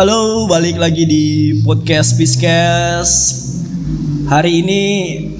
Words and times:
Halo, 0.00 0.48
balik 0.48 0.80
lagi 0.80 1.04
di 1.04 1.24
podcast 1.60 2.16
Piskes. 2.16 3.36
Hari 4.32 4.64
ini 4.64 4.80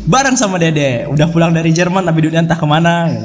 bareng 0.04 0.36
sama 0.36 0.60
Dede. 0.60 1.08
Udah 1.08 1.32
pulang 1.32 1.48
dari 1.48 1.72
Jerman 1.72 2.04
tapi 2.04 2.28
dunia 2.28 2.44
entah 2.44 2.60
ke 2.60 2.68
mana. 2.68 3.08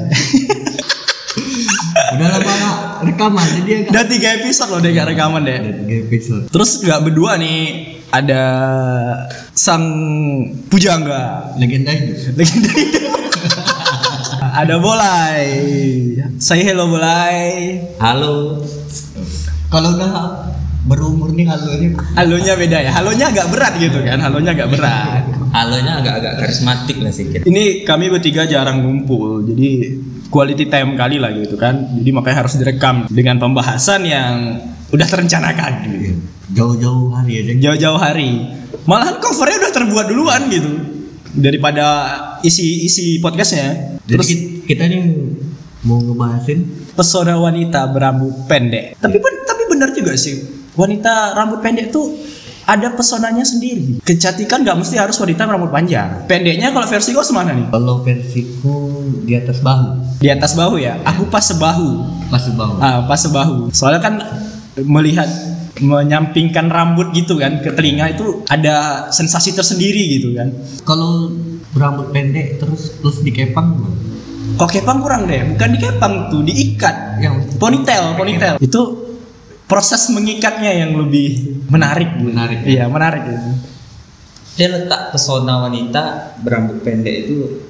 Udah 2.16 2.40
lama 2.40 3.04
rekaman 3.04 3.44
jadi 3.52 3.84
agak 3.84 3.92
Udah 3.92 4.04
tiga 4.08 4.28
episode 4.40 4.70
loh 4.72 4.80
dia 4.80 4.96
gak 4.96 5.12
rekaman 5.12 5.44
deh. 5.44 5.60
tiga 5.84 5.96
episode. 6.08 6.48
Terus 6.48 6.80
nggak 6.80 7.00
berdua 7.04 7.36
nih. 7.36 8.00
Ada 8.16 8.42
sang 9.52 9.84
pujangga. 10.72 11.52
Legenda 11.60 11.92
hidup. 11.92 12.32
Legenda 12.32 12.70
hidup. 12.72 13.12
ada 14.64 14.80
Bolai. 14.80 15.44
Say 16.40 16.64
hello 16.64 16.88
Bolai. 16.88 17.76
Halo. 18.00 18.64
Kalau 19.68 20.00
udah 20.00 20.56
berumur 20.86 21.34
nih 21.34 21.46
halunya 21.50 21.90
Halonya 22.14 22.52
beda 22.54 22.78
ya. 22.78 22.90
Halonya 22.94 23.26
agak 23.34 23.46
berat 23.50 23.74
gitu 23.82 23.98
kan. 24.06 24.18
Halonya 24.22 24.50
agak 24.54 24.68
berat. 24.70 25.22
Halonya 25.50 25.92
agak-agak 25.98 26.32
karismatik 26.38 26.96
lah 27.02 27.10
sedikit. 27.10 27.42
Ini 27.42 27.82
kami 27.82 28.12
bertiga 28.12 28.46
jarang 28.46 28.86
ngumpul, 28.86 29.42
jadi 29.46 29.98
quality 30.30 30.70
time 30.70 30.94
kali 30.94 31.18
lah 31.18 31.34
gitu 31.34 31.58
kan. 31.58 31.90
Jadi 31.96 32.10
makanya 32.14 32.46
harus 32.46 32.54
direkam 32.54 33.08
dengan 33.10 33.42
pembahasan 33.42 34.06
yang 34.06 34.62
udah 34.94 35.06
terencanakan 35.06 35.72
gitu. 35.90 36.22
jauh-jauh 36.54 37.10
hari 37.10 37.42
aja. 37.42 37.52
Jauh-jauh 37.58 37.98
hari. 37.98 38.54
Malahan 38.86 39.18
covernya 39.18 39.66
udah 39.66 39.72
terbuat 39.74 40.06
duluan 40.06 40.42
gitu. 40.46 40.70
Daripada 41.34 41.84
isi-isi 42.46 43.18
podcastnya. 43.18 43.98
Jadi 44.06 44.14
Terus 44.14 44.28
kita, 44.30 44.44
kita 44.70 44.82
nih 44.86 45.02
mau 45.82 45.98
ngebahasin 45.98 46.92
pesona 46.94 47.34
wanita 47.36 47.86
berambut 47.90 48.46
pendek. 48.46 48.94
Tapi 49.02 49.16
pun 49.18 49.32
benar 49.76 49.92
juga 49.92 50.16
sih. 50.16 50.42
Wanita 50.76 51.36
rambut 51.36 51.60
pendek 51.60 51.92
tuh 51.92 52.16
ada 52.66 52.90
pesonanya 52.92 53.46
sendiri. 53.46 54.02
Kecantikan 54.02 54.66
nggak 54.66 54.76
mesti 54.82 54.98
harus 54.98 55.14
wanita 55.22 55.46
berambut 55.46 55.70
panjang. 55.70 56.26
Pendeknya 56.26 56.74
kalau 56.74 56.88
versi 56.90 57.14
gue 57.14 57.22
semana 57.22 57.54
nih? 57.54 57.70
kalau 57.70 58.02
versiku 58.02 59.06
di 59.22 59.38
atas 59.38 59.62
bahu, 59.62 60.18
Di 60.18 60.28
atas 60.32 60.58
bahu 60.58 60.74
ya. 60.82 60.98
Aku 61.06 61.30
pas 61.30 61.46
sebahu. 61.46 62.02
pas 62.26 62.42
bahu. 62.42 62.74
Ah, 62.82 63.06
pas 63.06 63.20
sebahu. 63.22 63.70
Soalnya 63.70 64.02
kan 64.02 64.14
melihat 64.82 65.30
menyampingkan 65.76 66.72
rambut 66.72 67.12
gitu 67.12 67.36
kan 67.36 67.60
ke 67.60 67.68
telinga 67.76 68.08
itu 68.16 68.42
ada 68.48 69.08
sensasi 69.14 69.54
tersendiri 69.54 70.18
gitu 70.18 70.34
kan. 70.34 70.50
Kalau 70.82 71.30
berambut 71.70 72.10
pendek 72.10 72.58
terus 72.58 72.98
terus 72.98 73.22
dikepang? 73.22 73.84
Kok 74.56 74.72
kepang 74.72 75.04
kurang 75.04 75.28
deh, 75.28 75.42
bukan 75.52 75.68
dikepang 75.76 76.32
tuh, 76.32 76.40
diikat. 76.40 77.20
Yang 77.20 77.60
Ponytail, 77.60 78.16
ponytail. 78.16 78.54
Itu 78.56 79.05
proses 79.66 80.08
mengikatnya 80.10 80.72
yang 80.72 80.94
lebih 80.96 81.62
menarik. 81.68 82.10
gitu. 82.16 82.30
Menarik. 82.30 82.58
Iya, 82.64 82.84
menarik 82.86 83.22
gitu. 83.26 83.50
Dia 84.56 84.68
letak 84.72 85.12
pesona 85.12 85.68
wanita 85.68 86.34
berambut 86.40 86.80
pendek 86.80 87.28
itu 87.28 87.60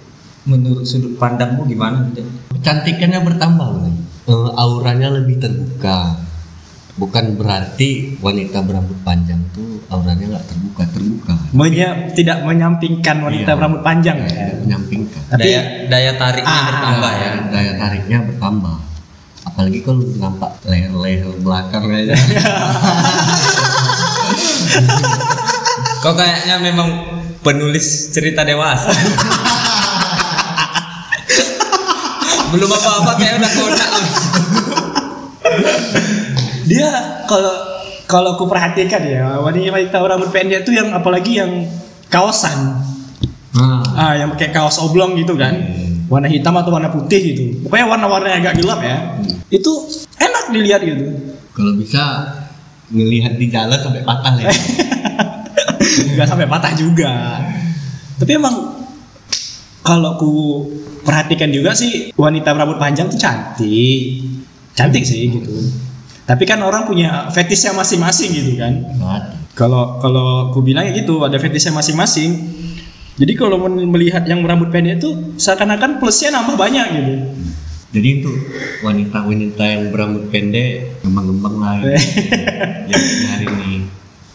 menurut 0.46 0.86
sudut 0.86 1.18
pandangmu 1.18 1.66
gimana? 1.66 2.06
Dek? 2.14 2.22
kecantikannya 2.56 3.20
bertambah? 3.22 3.68
Eh, 4.26 4.50
auranya 4.54 5.10
lebih 5.12 5.38
terbuka. 5.38 6.18
Bukan 6.96 7.36
berarti 7.36 8.16
wanita 8.18 8.64
berambut 8.64 8.96
panjang 9.04 9.36
tuh 9.52 9.84
auranya 9.92 10.32
nggak 10.32 10.46
terbuka, 10.48 10.82
terbuka. 10.88 11.34
Menya, 11.52 12.08
tidak 12.16 12.40
menyampingkan 12.42 13.20
wanita 13.20 13.52
Iya. 13.52 13.58
berambut 13.58 13.82
panjang 13.84 14.16
ya. 14.16 14.30
Tidak 14.32 14.56
menyampingkan. 14.64 15.22
Tapi 15.28 15.42
daya 15.44 15.60
daya 15.86 16.12
tariknya 16.16 16.56
Ah, 16.56 16.64
bertambah 16.64 17.12
ya. 17.12 17.18
daya, 17.20 17.42
daya 17.52 17.72
tariknya 17.76 18.18
bertambah 18.24 18.76
apalagi 19.46 19.78
kalau 19.86 20.02
nampak 20.18 20.50
leher-leher 20.66 21.30
belakang 21.40 21.86
aja. 21.88 22.12
Kok 26.02 26.14
kayaknya 26.18 26.60
memang 26.60 26.88
penulis 27.40 28.10
cerita 28.10 28.42
dewasa. 28.42 28.90
Belum 32.54 32.70
apa-apa 32.70 33.18
kayak 33.18 33.42
udah 33.42 33.50
kodak. 33.58 33.90
dia 36.66 36.90
kalau 37.30 37.54
kalau 38.06 38.34
aku 38.38 38.46
perhatikan 38.50 39.02
ya 39.02 39.38
wanita 39.38 39.70
wanita 39.70 39.98
rambut 39.98 40.30
pendek 40.34 40.66
tuh 40.66 40.74
yang 40.74 40.94
apalagi 40.94 41.42
yang 41.42 41.66
kaosan. 42.10 42.82
Nah, 43.56 43.82
ah 43.96 44.14
yang 44.14 44.30
pakai 44.36 44.52
kaos 44.54 44.78
oblong 44.78 45.16
gitu 45.18 45.34
kan. 45.38 45.54
Warna 46.06 46.30
hitam 46.30 46.54
atau 46.54 46.70
warna 46.70 46.86
putih 46.86 47.18
gitu. 47.34 47.66
Pokoknya 47.66 47.86
warna-warna 47.90 48.30
agak 48.38 48.62
gelap 48.62 48.78
ya 48.78 49.18
itu 49.50 49.72
enak 50.18 50.44
dilihat 50.50 50.80
gitu. 50.82 51.06
Kalau 51.54 51.72
bisa 51.78 52.02
ngelihat 52.90 53.38
di 53.38 53.46
jalan 53.50 53.78
sampai 53.78 54.02
patah 54.02 54.34
ya. 54.38 54.50
Nggak 56.14 56.28
sampai 56.28 56.46
patah 56.46 56.72
juga. 56.74 57.42
Tapi 58.16 58.30
emang 58.34 58.54
kalau 59.86 60.18
ku 60.18 60.32
perhatikan 61.06 61.54
juga 61.54 61.70
sih 61.78 62.10
wanita 62.18 62.50
rambut 62.54 62.78
panjang 62.78 63.06
tuh 63.06 63.18
cantik. 63.18 64.26
Cantik 64.74 65.06
sih 65.06 65.30
gitu. 65.30 65.54
Tapi 66.26 66.42
kan 66.42 66.58
orang 66.66 66.90
punya 66.90 67.30
fetishnya 67.30 67.70
masing-masing 67.70 68.34
gitu 68.34 68.52
kan. 68.58 68.82
Kalau 69.54 70.02
kalau 70.02 70.50
aku 70.50 70.60
bilang 70.60 70.90
gitu, 70.90 71.22
ada 71.22 71.38
fetishnya 71.38 71.72
masing-masing. 71.72 72.34
Jadi 73.16 73.32
kalau 73.32 73.56
melihat 73.70 74.28
yang 74.28 74.44
berambut 74.44 74.68
pendek 74.68 75.00
itu 75.00 75.38
seakan-akan 75.40 75.96
plusnya 75.96 76.34
nambah 76.34 76.58
banyak 76.58 76.86
gitu. 76.92 77.14
Jadi 77.88 78.08
untuk 78.18 78.34
wanita-wanita 78.82 79.64
yang 79.64 79.82
berambut 79.88 80.28
pendek 80.28 81.00
ngembang-ngembang 81.02 81.54
lah 81.56 81.74
ya. 81.86 81.98
Hari 83.30 83.46
ini 83.46 83.74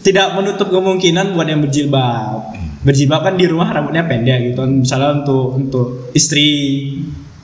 Tidak 0.02 0.34
menutup 0.34 0.66
kemungkinan 0.66 1.30
buat 1.30 1.46
yang 1.46 1.62
berjilbab. 1.62 2.58
Berjilbab 2.82 3.22
kan 3.22 3.34
di 3.38 3.46
rumah 3.46 3.70
rambutnya 3.70 4.02
pendek 4.02 4.50
gitu. 4.50 4.66
Misalnya 4.66 5.22
untuk 5.22 5.54
untuk 5.54 5.86
istri 6.10 6.48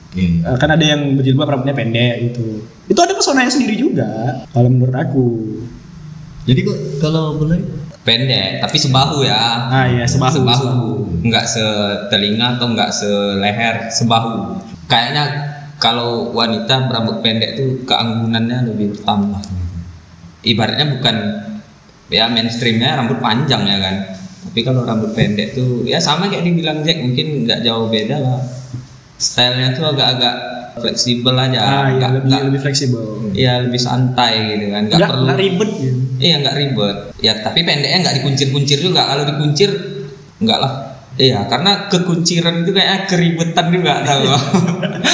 Iya. 0.09 0.41
eh, 0.43 0.57
kan 0.57 0.73
ada 0.73 0.81
yang 0.81 1.15
berjilbab 1.15 1.47
rambutnya 1.47 1.71
pendek 1.71 2.15
gitu. 2.27 2.65
Itu 2.85 2.99
ada 2.99 3.13
pesonanya 3.13 3.47
sendiri 3.47 3.77
juga 3.77 4.41
kalau 4.49 4.67
menurut 4.67 4.91
aku. 4.91 5.25
jadi 6.43 6.59
kok 6.63 6.77
kalau 6.99 7.37
boleh 7.37 7.61
Pendek, 7.99 8.63
tapi 8.63 8.79
sebahu 8.79 9.21
ya. 9.21 9.69
Ah 9.69 9.85
iya 9.85 10.01
sebahu. 10.03 10.41
sebahu 10.41 10.67
nggak 11.21 11.45
setelinga 11.45 12.57
atau 12.57 12.73
nggak 12.73 12.89
seleher 12.89 13.75
sebahu 13.87 14.55
kayaknya 14.87 15.23
kalau 15.79 16.29
wanita 16.29 16.85
berambut 16.85 17.19
pendek 17.19 17.55
tuh 17.55 17.83
keanggunannya 17.83 18.67
lebih 18.67 18.93
bertambah 18.93 19.41
ibaratnya 20.41 20.85
bukan 20.93 21.15
ya 22.09 22.27
mainstreamnya 22.27 22.95
rambut 22.95 23.19
panjang 23.19 23.63
ya 23.63 23.77
kan 23.77 23.95
tapi 24.41 24.59
kalau 24.61 24.83
rambut 24.83 25.11
pendek 25.11 25.51
tuh 25.51 25.83
ya 25.83 25.97
sama 25.97 26.27
kayak 26.27 26.43
dibilang 26.43 26.79
Jack 26.81 26.99
mungkin 26.99 27.43
nggak 27.43 27.61
jauh 27.61 27.87
beda 27.87 28.17
lah 28.17 28.39
stylenya 29.15 29.71
tuh 29.73 29.87
agak-agak 29.89 30.35
fleksibel 30.79 31.35
aja 31.35 31.59
Ah 31.59 31.91
iya 31.91 31.91
nggak- 31.93 32.11
lebih 32.13 32.27
nggak- 32.29 32.43
lebih 32.47 32.61
fleksibel. 32.61 33.03
Iya 33.29 33.67
lebih 33.67 33.81
santai 33.83 34.55
gitu 34.55 34.71
kan 34.71 34.81
nggak 34.87 34.99
perlu 35.01 35.23
nggak 35.27 35.37
ribet 35.37 35.69
gitu. 35.75 35.97
Iya 36.17 36.35
nggak 36.39 36.55
ribet. 36.55 36.97
Ya 37.19 37.33
tapi 37.35 37.59
pendeknya 37.61 37.97
nggak 37.99 38.15
dikuncir-kuncir 38.23 38.79
juga. 38.79 39.03
Kalau 39.03 39.27
dikuncir 39.27 39.69
nggak 40.39 40.55
lah. 40.55 40.88
Iya 41.19 41.43
karena 41.51 41.91
kekunciran 41.91 42.63
itu 42.63 42.71
kayaknya 42.71 42.99
keribetan 43.03 43.67
juga 43.75 44.07
tahu. 44.07 44.23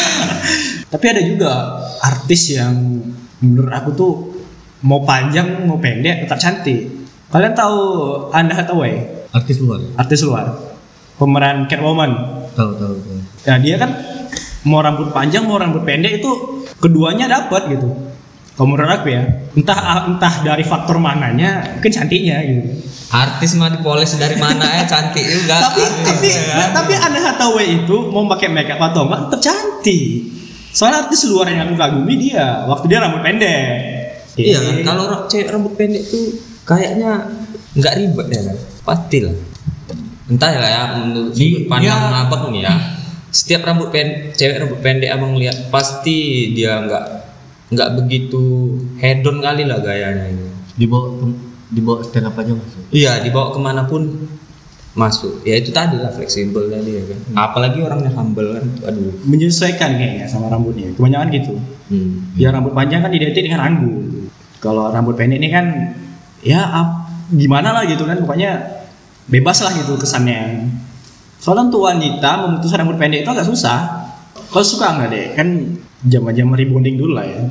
Tapi 0.94 1.06
ada 1.10 1.22
juga 1.26 1.52
artis 1.98 2.54
yang 2.54 3.02
menurut 3.42 3.74
aku 3.74 3.90
tuh 3.98 4.14
mau 4.86 5.02
panjang 5.02 5.66
mau 5.66 5.82
pendek 5.82 6.30
tetap 6.30 6.38
cantik. 6.38 6.94
Kalian 7.34 7.58
tahu 7.58 7.82
Anne 8.30 8.54
Hathaway, 8.54 9.02
artis 9.34 9.58
luar 9.58 9.82
artis 9.98 10.22
luar, 10.22 10.54
pemeran 11.18 11.66
Catwoman. 11.66 12.12
tahu 12.54 12.72
tahu 12.78 12.96
tahu 13.02 13.18
Nah 13.50 13.58
dia 13.58 13.76
kan 13.82 13.92
mau 14.62 14.86
rambut 14.86 15.10
panjang 15.10 15.44
mau 15.50 15.58
rambut 15.58 15.82
pendek 15.82 16.22
itu 16.22 16.32
keduanya 16.78 17.26
dapat 17.26 17.66
gitu. 17.74 17.90
Kalau 18.56 18.72
menurut 18.72 18.88
aku 18.90 19.12
ya, 19.12 19.24
entah 19.52 19.78
entah 20.08 20.34
dari 20.40 20.64
faktor 20.64 20.96
mananya, 20.96 21.76
mungkin 21.76 21.92
cantiknya 21.92 22.40
gitu. 22.40 22.72
Artis 23.06 23.52
mah 23.54 23.68
dipoles 23.68 24.16
dari 24.16 24.36
mana 24.36 24.64
ya 24.64 24.84
cantik 24.84 25.22
juga. 25.22 25.60
tapi 25.62 25.84
tapi 26.02 26.28
ya 26.28 26.44
kan? 26.50 26.70
tapi 26.74 26.94
Anne 26.96 27.20
Hathaway 27.20 27.68
itu 27.78 27.96
mau 28.10 28.24
pakai 28.26 28.48
makeup 28.48 28.80
atau 28.82 29.06
enggak 29.06 29.28
tetap 29.28 29.42
cantik. 29.44 30.32
Soalnya 30.72 31.04
artis 31.04 31.28
luar 31.28 31.48
yang 31.48 31.64
aku 31.64 31.76
kagumi 31.76 32.16
dia 32.18 32.64
waktu 32.66 32.86
dia 32.88 33.00
rambut 33.00 33.22
pendek. 33.22 33.68
Iya 34.36 34.58
Eh, 34.58 34.84
kalau 34.84 35.28
cewek 35.28 35.48
rambut 35.48 35.76
pendek 35.76 36.04
tuh 36.06 36.36
kayaknya 36.64 37.28
nggak 37.74 37.94
ribet 37.94 38.28
ya 38.30 38.42
kan. 38.42 38.58
Pasti 38.84 39.18
lah. 39.20 39.36
Entah 40.26 40.50
ya 40.50 40.60
ya 40.64 40.82
menurut 40.98 41.32
Di- 41.32 41.44
sudut 41.54 41.64
pandang 41.68 41.92
dia- 42.08 42.20
abang 42.22 42.44
nih 42.50 42.62
ya. 42.64 42.74
Setiap 43.30 43.62
rambut 43.64 43.92
pendek, 43.92 44.32
cewek 44.34 44.58
rambut 44.58 44.80
pendek 44.80 45.12
abang 45.12 45.36
lihat 45.36 45.68
pasti 45.68 46.52
dia 46.52 46.80
nggak 46.82 47.25
nggak 47.68 47.90
begitu 47.96 48.44
hedon 48.96 49.40
kali 49.40 49.64
lah 49.64 49.80
gayanya 49.80 50.26
ini. 50.28 50.46
dibawa 50.76 51.08
ke- 51.16 51.40
dibawa 51.68 51.98
stand 52.00 52.28
up 52.28 52.36
aja 52.36 52.52
masuk 52.52 52.82
Iya, 52.90 53.12
dibawa 53.20 53.50
ke 53.50 53.60
mana 53.60 53.82
pun 53.84 54.28
masuk. 54.94 55.42
Ya 55.42 55.56
itu 55.56 55.70
tadi 55.70 55.98
lah 55.98 56.08
fleksibel 56.10 56.70
tadi 56.70 56.92
ya 56.94 57.04
kan. 57.06 57.20
Apalagi 57.36 57.80
orangnya 57.80 58.12
humble 58.12 58.54
kan. 58.54 58.64
Aduh. 58.86 59.12
menyesuaikan 59.24 59.92
kayaknya 59.94 60.24
sama 60.26 60.48
rambutnya. 60.48 60.94
Kebanyakan 60.94 61.28
gitu. 61.34 61.54
Hmm. 61.86 62.32
Ya 62.34 62.50
rambut 62.50 62.72
panjang 62.72 63.02
kan 63.02 63.12
identik 63.12 63.44
dengan 63.44 63.60
anggun. 63.62 64.32
Kalau 64.58 64.88
rambut 64.88 65.14
pendek 65.14 65.38
ini 65.38 65.50
kan 65.50 65.66
ya 66.40 66.62
ap- 66.64 66.98
gimana 67.28 67.74
lah 67.74 67.84
gitu 67.84 68.04
kan 68.04 68.16
pokoknya 68.16 68.62
bebas 69.26 69.58
lah 69.60 69.74
gitu 69.74 69.98
kesannya 69.98 70.70
soalnya 71.36 71.68
untuk 71.68 71.82
wanita 71.84 72.32
memutuskan 72.40 72.86
rambut 72.86 72.96
pendek 72.96 73.26
itu 73.26 73.30
agak 73.32 73.44
susah 73.44 74.05
kau 74.56 74.64
suka 74.64 74.96
nggak 74.96 75.10
deh 75.12 75.26
kan 75.36 75.48
zaman-zaman 76.08 76.56
rebonding 76.56 76.96
dulu 76.96 77.20
lah 77.20 77.28
ya. 77.28 77.44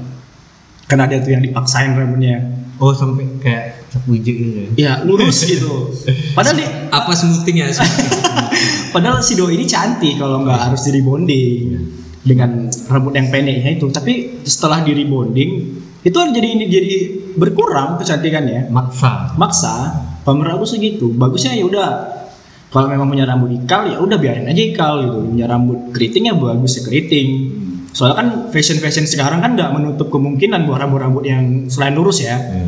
Kan 0.89 1.05
ada 1.05 1.21
tuh 1.21 1.37
yang 1.37 1.45
dipaksain 1.45 1.93
rambutnya 1.93 2.65
Oh 2.83 2.91
sampai 2.91 3.23
kayak 3.39 3.87
hijau 4.11 4.19
gitu 4.19 4.43
ya. 4.59 4.67
ya 4.75 4.93
lurus 5.07 5.47
gitu. 5.47 5.95
Padahal 6.35 6.59
di, 6.59 6.67
Apa 6.97 7.15
smoothing 7.15 7.63
ya? 7.63 7.71
padahal 8.95 9.23
si 9.23 9.39
doi 9.39 9.55
ini 9.55 9.67
cantik 9.67 10.19
kalau 10.19 10.43
nggak 10.43 10.71
harus 10.71 10.83
di 10.83 10.91
rebonding 10.99 11.71
dengan 12.27 12.67
rambut 12.91 13.15
yang 13.15 13.31
pendeknya 13.31 13.79
itu. 13.79 13.87
Tapi 13.95 14.43
setelah 14.43 14.83
di 14.83 14.91
rebonding 14.91 15.51
itu 16.03 16.19
jadi 16.19 16.49
ini 16.51 16.67
jadi 16.67 16.95
berkurang 17.39 17.95
kecantikannya. 18.03 18.75
Maksa. 18.75 19.39
maksa 19.39 19.75
pamer 20.27 20.59
aku 20.59 20.67
segitu. 20.67 21.15
Bagusnya 21.15 21.55
ya 21.55 21.65
udah 21.71 21.89
kalau 22.75 22.91
memang 22.91 23.07
punya 23.07 23.23
rambut 23.23 23.55
ikal 23.55 23.87
ya 23.87 23.97
udah 23.97 24.19
biarin 24.19 24.45
aja 24.45 24.63
ikal 24.65 24.95
gitu 25.01 25.19
punya 25.25 25.47
rambut 25.47 25.95
keriting 25.95 26.27
ya 26.27 26.35
bagus 26.35 26.75
ya 26.75 26.83
keriting 26.83 27.29
soalnya 27.91 28.17
kan 28.17 28.29
fashion 28.51 28.79
fashion 28.79 29.07
sekarang 29.07 29.39
kan 29.39 29.55
nggak 29.55 29.71
menutup 29.71 30.11
kemungkinan 30.11 30.67
buat 30.67 30.83
rambut-rambut 30.83 31.23
yang 31.23 31.45
selain 31.67 31.95
lurus 31.95 32.19
ya 32.21 32.35
Iya. 32.35 32.67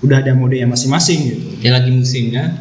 udah 0.00 0.16
ada 0.16 0.32
mode 0.32 0.54
yang 0.54 0.70
masing-masing 0.70 1.18
gitu 1.26 1.42
Ya 1.60 1.74
lagi 1.74 1.90
musimnya 1.90 2.54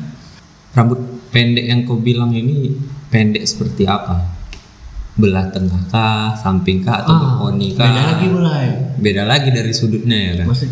rambut 0.71 0.97
pendek 1.29 1.61
yang 1.63 1.85
kau 1.85 1.95
bilang 1.95 2.33
ini 2.33 2.73
pendek 3.07 3.41
seperti 3.43 3.85
apa? 3.85 4.25
Belah 5.13 5.49
tengah 5.49 5.83
kah, 5.87 6.31
samping 6.33 6.79
kah, 6.79 7.03
atau 7.03 7.11
Ah, 7.11 7.19
berponi 7.19 7.73
kah? 7.73 7.85
beda 7.85 8.01
lagi 8.07 8.25
mulai. 8.27 8.65
Beda 8.95 9.23
lagi 9.23 9.49
dari 9.49 9.69
sudutnya 9.69 10.15
ya 10.15 10.31
kan? 10.39 10.45
Maksud 10.47 10.69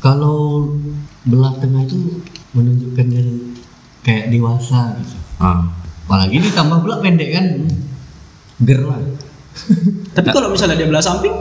kalau 0.00 0.66
belah 1.22 1.52
tengah 1.54 1.84
itu 1.84 2.18
menunjukkan 2.50 3.04
dia 3.06 3.22
kayak 4.00 4.28
dewasa 4.28 4.96
gitu. 4.98 5.16
Ah. 5.40 5.64
Apalagi 6.04 6.36
ditambah 6.38 6.78
pula 6.84 7.00
pendek 7.00 7.30
kan. 7.32 7.46
Ger 8.60 8.80
lah. 8.84 9.00
tapi 10.16 10.28
kalau 10.30 10.54
misalnya 10.54 10.78
dia 10.78 10.86
belah 10.86 11.02
samping 11.02 11.34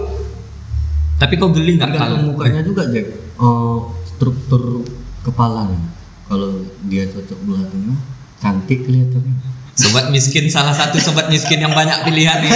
Tapi 1.19 1.38
kau 1.38 1.54
geli 1.54 1.78
nggak 1.78 1.94
kalau 2.00 2.31
mukanya 2.31 2.63
juga 2.63 2.88
Jack. 2.88 3.12
Oh, 3.36 3.92
struktur 4.07 4.88
kepalanya. 5.19 5.92
Kalau 6.31 6.63
dia 6.88 7.04
cocok 7.12 7.40
belah 7.44 7.66
tengah, 7.68 8.00
cantik 8.40 8.88
kelihatannya. 8.88 9.60
sobat 9.80 10.12
miskin 10.12 10.52
salah 10.52 10.75
satu 10.75 11.00
sobat 11.00 11.31
miskin 11.31 11.60
yang 11.63 11.72
banyak 11.72 12.04
pilihan 12.04 12.40
ya? 12.44 12.52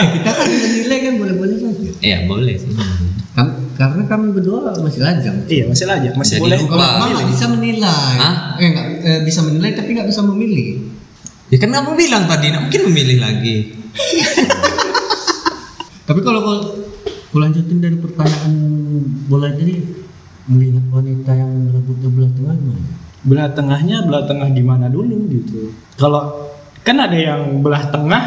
eh, 0.00 0.06
kita 0.16 0.30
kan 0.32 0.44
menilai 0.48 0.98
kan 1.08 1.14
boleh-boleh 1.16 1.56
saja. 1.56 1.90
Iya 2.04 2.18
boleh 2.28 2.54
sih. 2.56 2.72
Karena 3.80 4.04
kami 4.04 4.36
berdua 4.36 4.76
masih 4.76 5.00
lajang. 5.00 5.40
iya 5.48 5.64
masih 5.64 5.88
aja 5.88 6.12
masih 6.12 6.36
Jadi 6.36 6.44
boleh 6.44 6.58
lupa. 6.60 6.76
Kalau 6.76 7.16
nggak 7.16 7.28
bisa 7.32 7.44
menilai, 7.48 8.16
Hah? 8.20 8.34
eh, 8.60 8.68
nggak, 8.76 8.86
eh, 9.00 9.20
bisa 9.24 9.40
menilai 9.40 9.72
tapi 9.72 9.96
nggak 9.96 10.08
bisa 10.12 10.20
memilih. 10.20 10.84
Ya 11.48 11.56
kan 11.56 11.72
kamu 11.72 11.96
bilang 11.96 12.28
tadi, 12.28 12.52
nggak 12.52 12.62
mungkin 12.68 12.82
memilih 12.92 13.18
lagi. 13.24 13.56
Tapi 16.10 16.20
kalau 16.20 16.40
kau 16.44 16.56
kau 17.32 17.40
lanjutin 17.40 17.80
dari 17.80 17.96
pertanyaan 17.96 18.52
bola 19.30 19.48
jadi 19.54 19.80
melihat 20.50 20.84
wanita 20.90 21.30
yang 21.32 21.70
rambutnya 21.70 22.10
belah 22.10 22.30
tengah 22.34 22.54
gimana? 22.58 22.90
belah 23.20 23.52
tengahnya 23.52 23.96
belah 24.08 24.24
tengah 24.24 24.48
gimana 24.50 24.86
dulu 24.88 25.28
gitu 25.28 25.76
kalau 26.00 26.48
kan 26.80 26.96
ada 26.96 27.14
yang 27.14 27.60
belah 27.60 27.92
tengah 27.92 28.22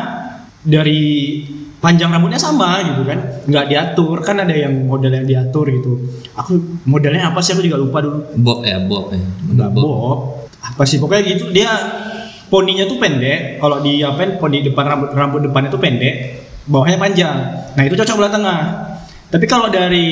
dari 0.61 1.41
panjang 1.83 2.15
rambutnya 2.15 2.39
sama 2.39 2.80
gitu 2.80 3.03
kan. 3.03 3.19
Nggak 3.44 3.65
diatur. 3.68 4.24
Kan 4.24 4.39
ada 4.39 4.56
yang 4.56 4.88
model 4.88 5.12
yang 5.12 5.27
diatur 5.27 5.68
gitu. 5.68 6.00
Aku 6.39 6.56
modelnya 6.88 7.27
apa 7.27 7.44
sih? 7.44 7.51
Aku 7.51 7.59
juga 7.59 7.75
lupa 7.75 8.00
dulu. 8.00 8.24
Bob 8.39 8.63
ya, 8.63 8.80
Bob 8.80 9.12
ya. 9.12 9.19
nggak 9.51 9.69
bob. 9.75 10.47
Apa 10.63 10.88
sih? 10.88 11.03
Pokoknya 11.03 11.24
gitu. 11.27 11.51
Dia 11.51 11.75
poninya 12.47 12.88
tuh 12.88 12.95
pendek. 12.95 13.59
Kalau 13.59 13.83
di 13.83 14.00
apa 14.00 14.39
poni 14.39 14.63
depan 14.63 14.83
rambut 14.88 15.09
rambut 15.12 15.41
depannya 15.44 15.68
tuh 15.68 15.83
pendek. 15.83 16.47
Bawahnya 16.63 16.95
panjang. 16.95 17.38
Nah 17.75 17.83
itu 17.83 18.00
cocok 18.00 18.15
belah 18.15 18.31
tengah. 18.31 18.59
Tapi 19.27 19.45
kalau 19.50 19.68
dari 19.68 20.07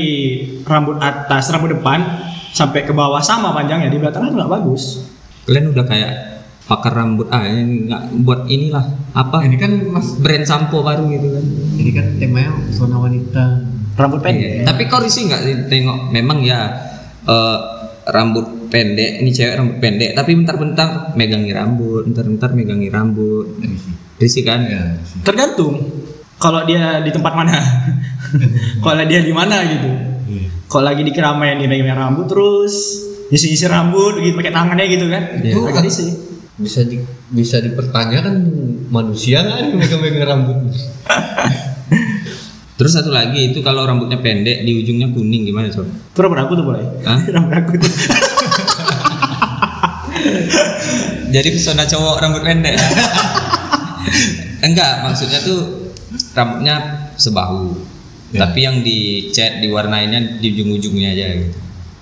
rambut 0.67 0.99
atas 0.99 1.47
rambut 1.55 1.79
depan 1.79 2.03
sampai 2.51 2.83
ke 2.83 2.91
bawah 2.91 3.23
sama 3.23 3.55
panjangnya 3.55 3.87
di 3.87 3.95
belah 3.95 4.11
tengah 4.11 4.35
nggak 4.35 4.51
bagus. 4.51 5.07
Kalian 5.47 5.71
udah 5.71 5.85
kayak 5.87 6.13
pakar 6.61 6.93
rambut 6.93 7.27
ah 7.27 7.43
ini 7.43 7.85
nggak 7.85 8.03
buat 8.21 8.41
inilah 8.45 8.85
apa 9.11 9.43
Ini 9.43 9.55
kan 9.55 9.71
mas, 9.89 10.15
brand 10.15 10.43
sampo 10.43 10.79
baru 10.79 11.03
gitu 11.07 11.27
kan. 11.29 11.45
ini 11.75 11.91
kan 11.91 12.05
temanya 12.15 12.51
pesona 12.63 12.97
wanita. 12.97 13.45
rambut 13.93 14.19
Iya. 14.19 14.25
pendek 14.25 14.51
Tapi 14.65 14.81
kau 14.85 14.99
risih 14.99 15.27
nggak 15.27 15.41
sih 15.41 15.55
tengok 15.67 15.97
memang 16.09 16.39
ya 16.41 16.59
eh, 17.23 17.57
rambut 18.07 18.45
pendek 18.67 19.19
ini 19.19 19.29
cewek 19.29 19.53
rambut 19.53 19.77
pendek 19.77 20.11
tapi 20.13 20.31
bentar-bentar 20.33 20.89
megangi 21.13 21.51
rambut, 21.51 22.07
bentar-bentar 22.07 22.49
megangi 22.51 22.87
rambut. 22.87 23.45
Risih 24.15 24.41
kan? 24.41 24.61
Ya, 24.63 24.95
tergantung 25.21 25.81
kalau 26.37 26.63
dia 26.63 26.97
di 26.99 27.09
tempat 27.09 27.33
mana 27.33 27.57
kalau 28.85 29.03
dia 29.03 29.19
di 29.19 29.29
mana 29.29 29.61
gitu 29.63 29.91
Iya. 30.23 30.47
kalau 30.65 30.87
lagi 30.87 31.03
di 31.03 31.11
keramaian 31.11 31.59
dia 31.59 31.67
megang 31.67 31.91
rambut 31.91 32.25
terus 32.25 32.73
isi-isi 33.27 33.67
rambut 33.67 34.17
gitu 34.17 34.33
pakai 34.33 34.49
tangannya 34.49 34.85
gitu 34.87 35.05
kan 35.05 35.23
Iya. 35.37 35.51
itu 35.51 35.59
agak 35.61 35.83
risih 35.83 36.09
bisa 36.61 36.85
di, 36.85 37.01
bisa 37.33 37.57
dipertanyakan 37.59 38.35
manusia 38.93 39.41
nggak 39.41 39.59
nih 39.65 39.75
megang-megang 39.75 40.27
rambut? 40.29 40.57
Terus 42.81 42.97
satu 42.97 43.13
lagi 43.13 43.53
itu 43.53 43.61
kalau 43.61 43.85
rambutnya 43.85 44.17
pendek 44.17 44.65
di 44.65 44.81
ujungnya 44.81 45.13
kuning 45.13 45.45
gimana 45.45 45.69
sob? 45.69 45.85
itu 45.85 46.17
rambut 46.17 46.41
aku 46.41 46.57
tuh 46.57 46.65
boleh 46.65 46.81
Hah? 47.05 47.21
rambut 47.35 47.53
aku 47.53 47.77
tuh 47.77 47.89
Jadi 51.31 51.47
pesona 51.55 51.87
cowok 51.87 52.19
rambut 52.19 52.43
pendek. 52.43 52.75
Enggak, 54.59 55.07
maksudnya 55.07 55.39
tuh 55.39 55.87
rambutnya 56.35 56.75
sebahu. 57.15 57.71
Ya. 58.35 58.47
Tapi 58.47 58.59
yang 58.63 58.83
dicat 58.83 59.63
diwarnainnya 59.63 60.43
di 60.43 60.51
ujung-ujungnya 60.55 61.15
aja 61.15 61.25
gitu. 61.39 61.59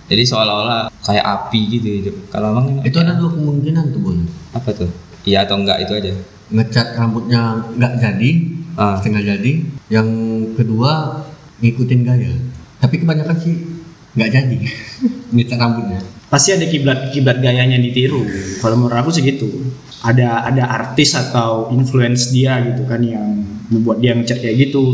Jadi 0.09 0.23
seolah-olah 0.25 0.89
kayak 0.99 1.21
api 1.23 1.61
gitu 1.71 1.87
hidup. 2.01 2.15
Kalau 2.27 2.51
abang 2.51 2.81
Itu 2.81 2.97
ada 2.97 3.13
dua 3.13 3.29
kemungkinan 3.29 3.93
tuh 3.93 4.01
boleh. 4.01 4.25
apa 4.51 4.69
tuh? 4.73 4.89
Iya 5.21 5.45
atau 5.45 5.55
enggak 5.55 5.77
itu 5.79 5.93
aja. 5.93 6.13
Ngecat 6.49 6.97
rambutnya 6.97 7.41
nggak 7.71 7.93
jadi, 7.95 8.29
Ah. 8.73 8.97
setengah 8.97 9.21
jadi. 9.23 9.51
Yang 9.87 10.09
kedua 10.55 11.21
ngikutin 11.59 12.01
gaya. 12.01 12.33
Tapi 12.79 12.95
kebanyakan 12.97 13.37
sih 13.37 13.55
nggak 14.09 14.31
jadi 14.31 14.57
ngecat 15.35 15.57
rambutnya. 15.57 16.01
pasti 16.25 16.53
ada 16.53 16.61
kiblat 16.63 17.09
kiblat 17.09 17.41
gayanya 17.41 17.73
yang 17.73 17.81
ditiru 17.81 18.21
kalau 18.61 18.77
menurut 18.77 19.01
aku 19.01 19.09
sih 19.09 19.25
gitu 19.25 19.49
ada 19.99 20.45
ada 20.45 20.61
artis 20.61 21.17
atau 21.17 21.73
influence 21.73 22.29
dia 22.29 22.61
gitu 22.61 22.85
kan 22.85 23.01
yang 23.01 23.33
membuat 23.65 23.97
dia 23.97 24.13
ngecat 24.13 24.37
kayak 24.37 24.69
gitu 24.69 24.93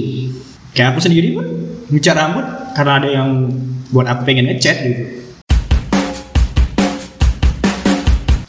kayak 0.71 0.95
aku 0.95 1.03
sendiri 1.03 1.35
pun 1.35 1.43
ngecat 1.91 2.15
rambut 2.15 2.45
karena 2.71 2.93
ada 2.95 3.09
yang 3.11 3.29
buat 3.93 4.07
aku 4.09 4.21
pengen 4.25 4.49
ngecat 4.49 4.77
gitu. 4.81 5.03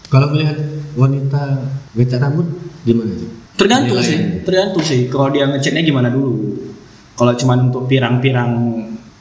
Kalau 0.06 0.32
melihat 0.32 0.56
wanita 0.96 1.66
ngecat 1.92 2.20
rambut 2.22 2.46
gimana 2.86 3.12
sih? 3.12 3.30
tergantung 3.56 3.98
Nilai. 3.98 4.08
sih 4.08 4.18
tergantung 4.44 4.84
sih. 4.84 5.00
Kalau 5.08 5.32
dia 5.32 5.48
ngecatnya 5.48 5.82
gimana 5.82 6.08
dulu? 6.12 6.56
Kalau 7.16 7.32
cuma 7.36 7.56
untuk 7.56 7.88
pirang-pirang 7.88 8.52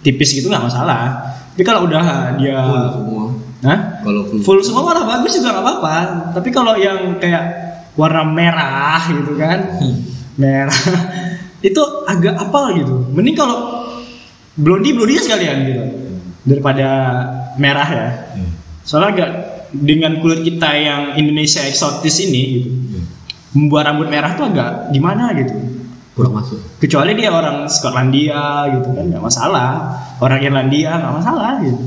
tipis 0.03 0.35
gitu 0.35 0.51
nggak 0.51 0.67
masalah. 0.67 1.31
Tapi 1.55 1.63
kalau 1.63 1.87
udah 1.87 2.35
dia 2.35 2.59
Full 2.67 2.87
semua. 2.91 3.25
Hah? 3.65 3.79
Kalau 4.03 4.21
full, 4.27 4.39
full 4.43 4.59
semua 4.61 4.83
malah 4.83 5.07
bagus 5.07 5.39
juga 5.39 5.55
nggak 5.55 5.63
apa-apa. 5.63 5.95
Tapi 6.35 6.49
kalau 6.51 6.75
yang 6.75 7.17
kayak 7.17 7.43
warna 7.95 8.27
merah 8.27 8.99
gitu 9.07 9.39
kan 9.39 9.79
merah 10.35 10.83
itu 11.67 11.81
agak 12.05 12.35
apa 12.35 12.75
gitu. 12.75 13.07
Mending 13.15 13.35
kalau 13.39 13.87
blondie 14.59 14.91
blondie 14.91 15.19
sekalian 15.19 15.57
gitu 15.67 16.04
daripada 16.45 16.87
merah 17.57 17.89
ya. 17.89 18.07
Hmm. 18.37 18.53
soalnya 18.85 19.09
agak 19.17 19.31
dengan 19.73 20.21
kulit 20.21 20.45
kita 20.45 20.69
yang 20.71 21.01
Indonesia 21.17 21.65
eksotis 21.65 22.21
ini 22.21 22.41
gitu 22.55 22.69
Hmm. 22.69 23.05
membuat 23.57 23.91
rambut 23.91 24.07
merah 24.07 24.37
tuh 24.37 24.47
agak 24.47 24.93
gimana 24.93 25.33
gitu. 25.35 25.51
Kurang 26.15 26.31
masuk. 26.31 26.59
kecuali 26.79 27.11
dia 27.11 27.27
orang 27.27 27.67
Skotlandia 27.67 28.71
gitu 28.71 28.87
kan 28.95 29.03
nggak 29.09 29.19
masalah. 29.19 29.99
Orang 30.23 30.39
Irlandia 30.39 30.95
nggak 30.95 31.13
masalah 31.19 31.59
gitu. 31.59 31.83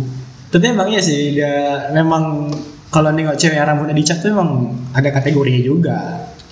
Tapi 0.52 0.64
emang 0.68 0.88
iya 0.92 1.00
sih 1.00 1.32
dia 1.32 1.52
memang 1.96 2.52
kalau 2.88 3.08
nengok 3.08 3.36
cewek 3.40 3.56
yang 3.56 3.68
rambutnya 3.68 3.96
dicat 3.96 4.20
tuh 4.20 4.36
memang 4.36 4.68
ada 4.92 5.08
kategorinya 5.08 5.62
juga. 5.64 5.96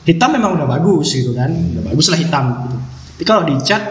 Hitam 0.08 0.36
memang 0.36 0.56
udah 0.56 0.64
bagus 0.64 1.12
gitu 1.12 1.36
kan. 1.36 1.52
Udah 1.52 1.84
bagus 1.84 2.06
lah 2.08 2.16
hitam 2.16 2.44
gitu. 2.64 2.76
Tapi 3.16 3.24
kalau 3.28 3.42
dicat 3.44 3.82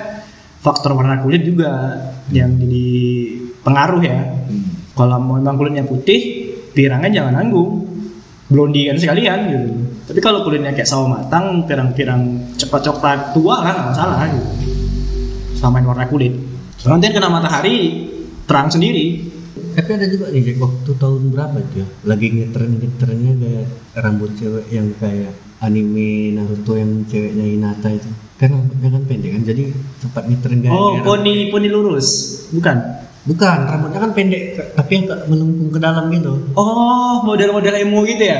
faktor 0.62 0.98
warna 0.98 1.22
kulit 1.22 1.46
juga 1.46 1.94
yang 2.34 2.58
jadi 2.58 2.90
pengaruh 3.66 4.02
ya. 4.06 4.22
Hmm. 4.46 4.78
kalau 4.96 5.20
memang 5.20 5.60
kulitnya 5.60 5.84
putih 5.84 6.54
pirangnya 6.72 7.10
jangan 7.12 7.42
nanggung. 7.42 7.96
Blondie 8.46 8.86
kan 8.86 8.98
sekalian 9.02 9.40
gitu. 9.50 9.70
Tapi 10.06 10.20
kalau 10.22 10.46
kulitnya 10.46 10.70
kayak 10.70 10.86
sawo 10.86 11.10
matang 11.10 11.66
pirang-pirang 11.66 12.54
cepat 12.62 12.82
coklat 12.86 13.34
tua 13.34 13.66
lah 13.66 13.74
nggak 13.74 13.88
masalah 13.90 14.18
gitu. 14.30 14.48
Samain 15.58 15.82
warna 15.82 16.06
kulit. 16.06 16.30
Nanti 16.86 17.10
kena 17.10 17.34
matahari 17.34 18.06
terang 18.46 18.70
sendiri. 18.70 19.34
Tapi 19.76 19.90
ada 19.92 20.06
juga 20.08 20.30
nih 20.30 20.56
waktu 20.62 20.92
tahun 20.96 21.22
berapa 21.34 21.58
itu 21.58 21.76
ya? 21.84 21.88
Lagi 22.06 22.28
ngetren 22.32 22.72
ngetrennya 22.80 23.34
kayak 23.42 23.68
rambut 23.98 24.32
cewek 24.38 24.66
yang 24.70 24.88
kayak 25.02 25.34
anime 25.60 26.38
Naruto 26.38 26.78
yang 26.78 27.02
ceweknya 27.10 27.46
Hinata 27.50 27.90
itu. 27.92 28.08
Kan 28.38 28.56
rambutnya 28.56 28.90
kan 28.94 29.02
pendek 29.10 29.32
kan 29.36 29.42
jadi 29.42 29.64
sempat 30.00 30.24
ngetren 30.30 30.64
Oh, 30.70 31.02
poni 31.02 31.50
poni 31.50 31.68
lurus. 31.68 32.08
Bukan. 32.54 32.78
Bukan 33.26 33.58
rambutnya 33.64 34.00
kan 34.00 34.12
pendek 34.12 34.44
tapi 34.72 34.92
yang 34.96 35.06
ke- 35.08 35.26
melengkung 35.26 35.70
ke 35.70 35.80
dalam 35.80 36.08
gitu 36.10 36.34
Oh, 36.54 37.22
model-model 37.24 37.74
emo 37.76 38.02
gitu 38.04 38.24
ya. 38.24 38.40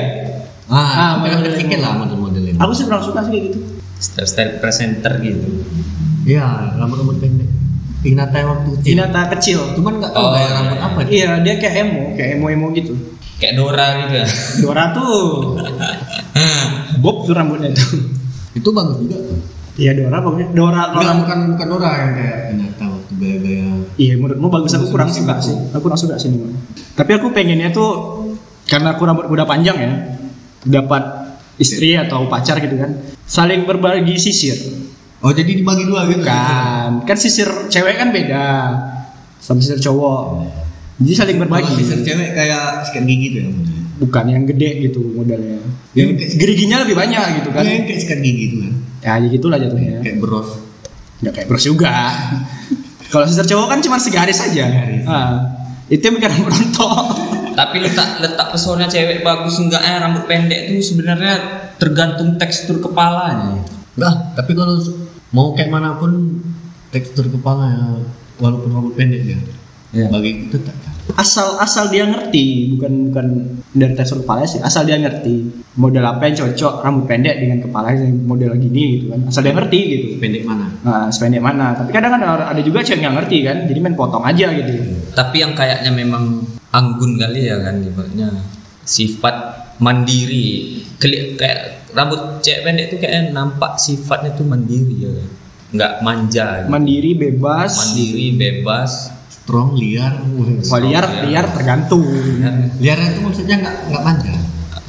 ah, 0.64 0.78
Ah, 0.78 1.12
model- 1.18 1.42
sedikit 1.48 1.78
lah 1.78 1.92
model-modelnya 1.96 2.54
Aku 2.56 2.70
sih 2.70 2.84
kurang 2.84 3.02
suka 3.02 3.20
sih 3.20 3.30
kayak 3.30 3.44
gitu. 3.48 3.58
Style-style 3.96 4.52
presenter 4.56 5.12
gitu. 5.18 5.42
iya 6.24 6.70
rambut-rambut 6.74 7.18
pendek 7.18 7.50
Hinata 7.98 8.36
yang 8.36 8.50
waktu 8.52 8.68
kecil 8.72 8.86
Hinata 8.88 9.20
kecil. 9.32 9.58
cuman 9.72 9.92
nggak 9.96 10.12
tahu 10.12 10.22
Oh, 10.22 10.30
kayak 10.32 10.44
iya, 10.44 10.54
rambut 10.54 10.72
iya. 10.72 10.84
apa 10.84 10.98
dia 11.00 11.12
Iya, 11.12 11.30
dia 11.40 11.54
kayak 11.56 11.74
emo, 11.80 12.02
kayak 12.12 12.30
emo-emo 12.32 12.66
gitu. 12.72 12.92
Kayak 13.36 13.54
Dora 13.54 13.86
gitu 13.98 14.14
ya. 14.14 14.26
Dora 14.60 14.84
tuh. 14.92 15.18
Bob 17.02 17.16
tuh 17.22 17.32
rambutnya 17.32 17.70
tuh. 17.72 18.00
itu 18.52 18.68
bagus 18.70 18.96
juga 18.98 19.16
tuh 19.18 19.36
Iya 19.76 19.92
Dora 19.94 20.16
pokoknya. 20.18 20.46
Dora 20.50 20.82
kalau 20.86 20.94
Enggak, 20.94 21.04
rambut 21.06 21.22
bukan 21.22 21.38
bukan 21.50 21.66
Dora 21.68 21.90
yang 21.94 22.12
kayak 22.14 22.38
Hinata 22.48 22.75
Iya 23.96 24.14
menurutmu 24.20 24.48
bagus 24.52 24.72
aku 24.76 24.92
kurang 24.92 25.08
suka 25.08 25.40
sih. 25.40 25.56
Aku 25.72 25.80
kurang 25.84 26.00
suka 26.00 26.16
sih. 26.20 26.28
Tapi 26.92 27.10
aku 27.16 27.32
pengennya 27.32 27.72
tuh 27.72 27.90
karena 28.66 28.98
aku 28.98 29.02
rambut 29.06 29.26
udah 29.30 29.46
panjang 29.46 29.78
ya, 29.78 29.92
dapat 30.66 31.02
istri 31.56 31.94
atau 31.96 32.26
pacar 32.26 32.58
gitu 32.60 32.76
kan, 32.76 32.98
saling 33.24 33.64
berbagi 33.64 34.18
sisir. 34.18 34.58
Oh 35.24 35.32
jadi 35.32 35.48
dibagi 35.48 35.88
dua 35.88 36.04
gitu 36.12 36.22
Kan, 36.22 37.02
kan 37.08 37.16
sisir 37.16 37.48
cewek 37.72 37.96
kan 37.96 38.12
beda 38.12 38.46
sama 39.40 39.64
sisir 39.64 39.80
cowok. 39.80 40.44
Jadi 41.00 41.14
saling 41.16 41.36
berbagi. 41.40 41.72
sisir 41.80 42.04
cewek 42.04 42.36
kayak 42.36 42.84
sikat 42.90 43.04
gigi 43.08 43.26
tuh 43.32 43.40
ya. 43.48 43.50
Bukan 43.96 44.24
yang 44.28 44.44
gede 44.44 44.92
gitu 44.92 45.00
modelnya. 45.16 45.56
Yang 45.96 46.36
geriginya 46.36 46.84
lebih 46.84 46.92
banyak 47.00 47.40
gitu 47.40 47.48
kan. 47.48 47.64
Iya, 47.64 47.72
yang 47.80 47.84
kayak 47.88 48.00
sikat 48.04 48.20
gigi 48.20 48.44
tuh 48.52 48.58
kan. 48.60 48.72
Ya 49.00 49.12
ya 49.22 49.28
gitulah 49.32 49.58
jatuhnya. 49.62 50.04
Kayak 50.04 50.16
bros. 50.20 50.48
Nggak 51.24 51.32
kayak 51.32 51.46
bros 51.48 51.64
juga. 51.64 51.94
Kalau 53.10 53.24
sisir 53.26 53.46
cowok 53.46 53.66
kan 53.70 53.78
cuma 53.82 53.96
segaris 54.02 54.42
aja. 54.42 54.64
Segaris. 54.66 55.04
Ah, 55.06 55.54
itu 55.86 56.02
yang 56.02 56.18
bikin 56.18 56.30
rambut 56.30 56.52
rontok. 56.52 57.04
Tapi 57.56 57.76
letak 57.80 58.20
letak 58.20 58.46
pesona 58.52 58.84
cewek 58.84 59.24
bagus 59.24 59.56
enggaknya 59.56 59.94
rambut 60.02 60.24
pendek 60.28 60.68
itu 60.68 60.92
sebenarnya 60.92 61.34
tergantung 61.80 62.36
tekstur 62.36 62.82
kepalanya. 62.84 63.64
Nah, 63.96 64.36
tapi 64.36 64.52
kalau 64.52 64.76
mau 65.32 65.56
kayak 65.56 65.72
mana 65.72 65.96
pun 65.96 66.42
tekstur 66.92 67.32
kepala 67.32 67.64
ya 67.72 67.86
walaupun 68.42 68.70
rambut 68.74 68.94
pendek 68.98 69.20
dia. 69.24 69.38
Iya. 69.96 70.12
Bagi 70.12 70.52
itu 70.52 70.56
tak 70.60 70.76
asal 71.16 71.56
asal 71.56 71.88
dia 71.88 72.04
ngerti 72.04 72.76
bukan 72.76 73.08
bukan 73.10 73.26
dari 73.72 73.92
tekstur 73.96 74.20
kepala 74.20 74.44
sih 74.44 74.60
asal 74.60 74.84
dia 74.84 75.00
ngerti 75.00 75.48
model 75.76 76.04
apa 76.04 76.28
yang 76.28 76.36
cocok 76.36 76.84
rambut 76.84 77.04
pendek 77.08 77.40
dengan 77.40 77.64
kepala 77.64 77.92
yang 77.92 78.20
model 78.24 78.52
gini 78.56 79.00
gitu 79.00 79.04
kan 79.12 79.20
asal 79.28 79.40
dia 79.40 79.56
ngerti 79.56 79.78
gitu 79.88 80.06
pendek 80.20 80.44
mana? 80.44 80.66
nah 80.84 81.08
sependek 81.08 81.40
mana 81.40 81.72
tapi 81.72 81.90
kadang 81.92 82.16
kan 82.16 82.22
ada 82.22 82.60
juga 82.60 82.84
cewek 82.84 83.00
yang 83.00 83.16
nggak 83.16 83.16
ngerti 83.24 83.36
kan 83.44 83.56
jadi 83.64 83.78
main 83.80 83.96
potong 83.96 84.24
aja 84.24 84.46
gitu 84.52 84.72
Tapi 85.16 85.36
yang 85.40 85.56
kayaknya 85.56 85.88
memang 85.88 86.44
anggun 86.68 87.16
kali 87.16 87.48
ya 87.48 87.56
kan 87.64 87.80
ibaratnya 87.80 88.28
sifat 88.84 89.36
mandiri. 89.80 90.80
Keli- 90.96 91.36
kayak 91.36 91.88
rambut 91.92 92.40
cewek 92.40 92.60
pendek 92.64 92.84
itu 92.92 92.96
kayak 93.00 93.32
nampak 93.32 93.76
sifatnya 93.76 94.32
tuh 94.32 94.44
mandiri 94.44 94.96
ya 95.00 95.10
kan. 95.12 95.28
Nggak 95.66 95.92
manja. 96.00 96.46
gitu. 96.62 96.68
mandiri 96.70 97.10
bebas 97.16 97.72
Mandiri, 97.74 98.26
bebas. 98.36 98.92
Strong, 99.46 99.78
liar. 99.78 100.18
Wah, 100.26 100.80
liar 100.82 101.06
ya. 101.06 101.22
liar 101.22 101.46
tergantung 101.54 102.02
Liar 102.82 102.98
itu 102.98 103.22
maksudnya 103.22 103.62
nggak 103.62 103.74
nggak 103.94 104.02
manja. 104.02 104.34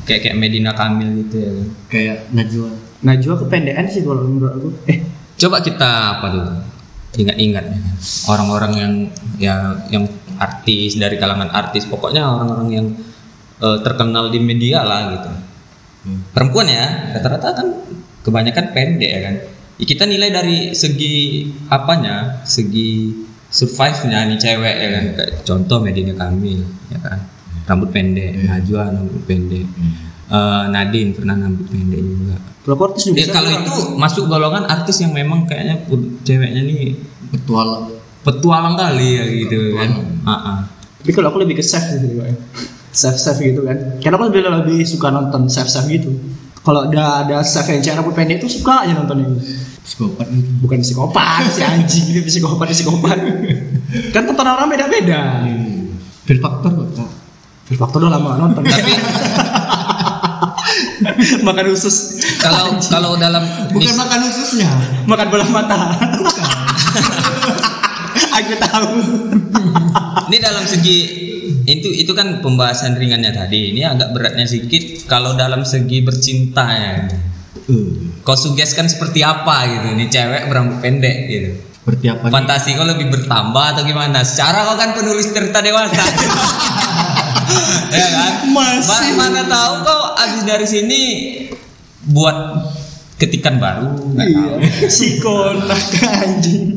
Kayak 0.09 0.21
kayak 0.25 0.37
Medina 0.41 0.73
Kamil 0.73 1.09
gitu 1.21 1.35
ya. 1.37 1.51
Kayak 1.93 2.17
Najwa. 2.33 2.69
Najwa 3.05 3.33
kependekan 3.37 3.85
sih 3.85 4.01
kalau 4.01 4.25
menurut 4.25 4.57
aku 4.57 4.69
eh 4.89 5.05
Coba 5.37 5.61
kita 5.61 6.17
apa 6.17 6.25
dulu? 6.33 6.51
Ingat-ingat 7.21 7.65
ya. 7.69 7.79
Orang-orang 8.33 8.73
yang 8.73 8.93
ya 9.37 9.55
yang 9.93 10.09
artis 10.41 10.97
dari 10.97 11.21
kalangan 11.21 11.53
artis, 11.53 11.85
pokoknya 11.85 12.25
orang-orang 12.25 12.69
yang 12.73 12.87
eh, 13.61 13.77
terkenal 13.85 14.33
di 14.33 14.41
media 14.41 14.81
lah 14.81 15.13
gitu. 15.13 15.31
Perempuan 16.33 16.65
ya, 16.65 17.13
rata-rata 17.13 17.61
kan 17.61 17.67
kebanyakan 18.25 18.73
pendek 18.73 19.09
ya 19.13 19.21
kan. 19.21 19.35
Ya, 19.77 19.85
kita 19.85 20.09
nilai 20.09 20.33
dari 20.33 20.73
segi 20.73 21.45
apanya, 21.69 22.41
segi 22.41 23.13
survive-nya 23.50 24.27
nih 24.27 24.38
cewek 24.38 24.75
ya 24.77 24.89
kan. 24.92 25.06
Kayak 25.16 25.32
contoh 25.44 25.77
Medina 25.80 26.13
Kamil 26.13 26.62
ya 26.89 27.00
kan. 27.00 27.20
Rambut 27.68 27.92
pendek, 27.92 28.32
Najwa 28.44 28.88
rambut 28.88 29.22
pendek. 29.24 29.68
Eh, 30.27 30.63
Nadine 30.68 31.12
pernah 31.12 31.36
rambut 31.36 31.68
pendek 31.68 32.00
juga. 32.00 32.36
kalau 32.63 32.75
aku 32.75 32.84
artis 32.92 33.04
juga 33.06 33.18
Ya, 33.18 33.27
kalau 33.32 33.50
itu 33.50 33.74
masuk 33.96 34.24
golongan 34.27 34.68
artis 34.68 35.00
yang 35.00 35.12
memang 35.12 35.48
kayaknya 35.48 35.88
ceweknya 36.22 36.62
nih 36.63 37.00
Petualang. 37.27 37.96
petualang 38.24 38.75
kali 38.75 39.10
ya 39.16 39.24
gitu 39.25 39.75
kan. 39.75 39.89
Heeh. 40.04 40.60
tapi 41.00 41.12
kalau 41.16 41.32
aku 41.32 41.39
lebih 41.39 41.56
ke 41.56 41.63
chef 41.63 41.88
gitu 41.88 42.20
ya 42.20 42.36
chef 42.92 43.16
chef 43.16 43.39
gitu 43.39 43.63
kan 43.63 43.96
karena 44.04 44.20
aku 44.20 44.27
lebih 44.27 44.42
lebih 44.44 44.80
suka 44.84 45.08
nonton 45.08 45.48
chef 45.48 45.63
chef 45.63 45.88
gitu 45.88 46.12
kalau 46.67 46.91
ada 46.91 47.24
ada 47.24 47.39
cewek 47.47 47.79
rambut 47.95 48.12
pendek 48.12 48.43
itu 48.43 48.59
suka 48.59 48.83
aja 48.83 48.91
nontonnya 48.91 49.39
Psikopat. 49.88 50.27
Gitu. 50.27 50.51
bukan 50.59 50.83
psikopat 50.83 51.47
si 51.55 51.63
anjing 51.63 52.12
ini 52.12 52.19
psikopat 52.27 52.67
psikopat. 52.75 53.15
Kan 54.12 54.27
tontonan 54.27 54.59
orang 54.59 54.67
beda 54.67 54.91
beda 54.91 55.47
Fear 56.27 56.43
Factor 56.43 56.75
kok 56.75 57.07
Factor 57.75 58.00
udah 58.03 58.19
lama 58.19 58.36
nonton. 58.36 58.67
Tapi 58.67 58.91
makan 61.47 61.65
usus. 61.71 62.19
Kalau 62.39 62.75
kalau 62.79 63.15
dalam 63.19 63.43
Bukan 63.71 63.95
makan 63.95 64.19
ususnya. 64.27 64.69
makan 65.07 65.27
bola 65.31 65.45
mata. 65.51 65.75
Aku 68.38 68.53
tahu 68.59 68.91
ini 70.24 70.38
dalam 70.38 70.63
segi 70.63 70.97
itu 71.63 71.89
itu 71.89 72.12
kan 72.12 72.39
pembahasan 72.39 72.95
ringannya 72.95 73.29
tadi. 73.29 73.71
Ini 73.71 73.88
agak 73.88 74.09
beratnya 74.12 74.43
sedikit 74.43 74.81
kalau 75.05 75.33
dalam 75.33 75.62
segi 75.62 76.01
bercinta 76.01 76.65
ya. 76.65 76.93
Eh, 77.67 77.88
Kau 78.21 78.33
sugeskan 78.33 78.86
seperti 78.86 79.21
apa 79.21 79.67
gitu 79.67 79.88
nih 79.93 80.07
cewek 80.07 80.43
berambut 80.47 80.79
pendek 80.79 81.17
gitu. 81.27 81.51
seperti 81.77 82.05
apa? 82.09 82.27
Fantasi 82.27 82.75
kau 82.75 82.83
lebih 82.83 83.07
bertambah 83.07 83.65
atau 83.71 83.83
gimana? 83.83 84.19
Secara 84.19 84.63
kau 84.65 84.75
kan 84.75 84.91
penulis 84.91 85.31
cerita 85.31 85.59
dewasa. 85.59 86.03
ya 87.91 88.07
kan? 88.09 88.31
Masih. 88.50 89.15
Ma- 89.15 89.24
mana 89.25 89.41
tahu 89.43 89.74
kau 89.81 90.01
abis 90.17 90.41
dari 90.43 90.67
sini 90.67 91.01
buat 92.05 92.36
ketikan 93.17 93.55
baru. 93.57 93.95
iya 94.15 94.59
si 94.91 95.19
konak 95.19 95.79
anjing 96.03 96.75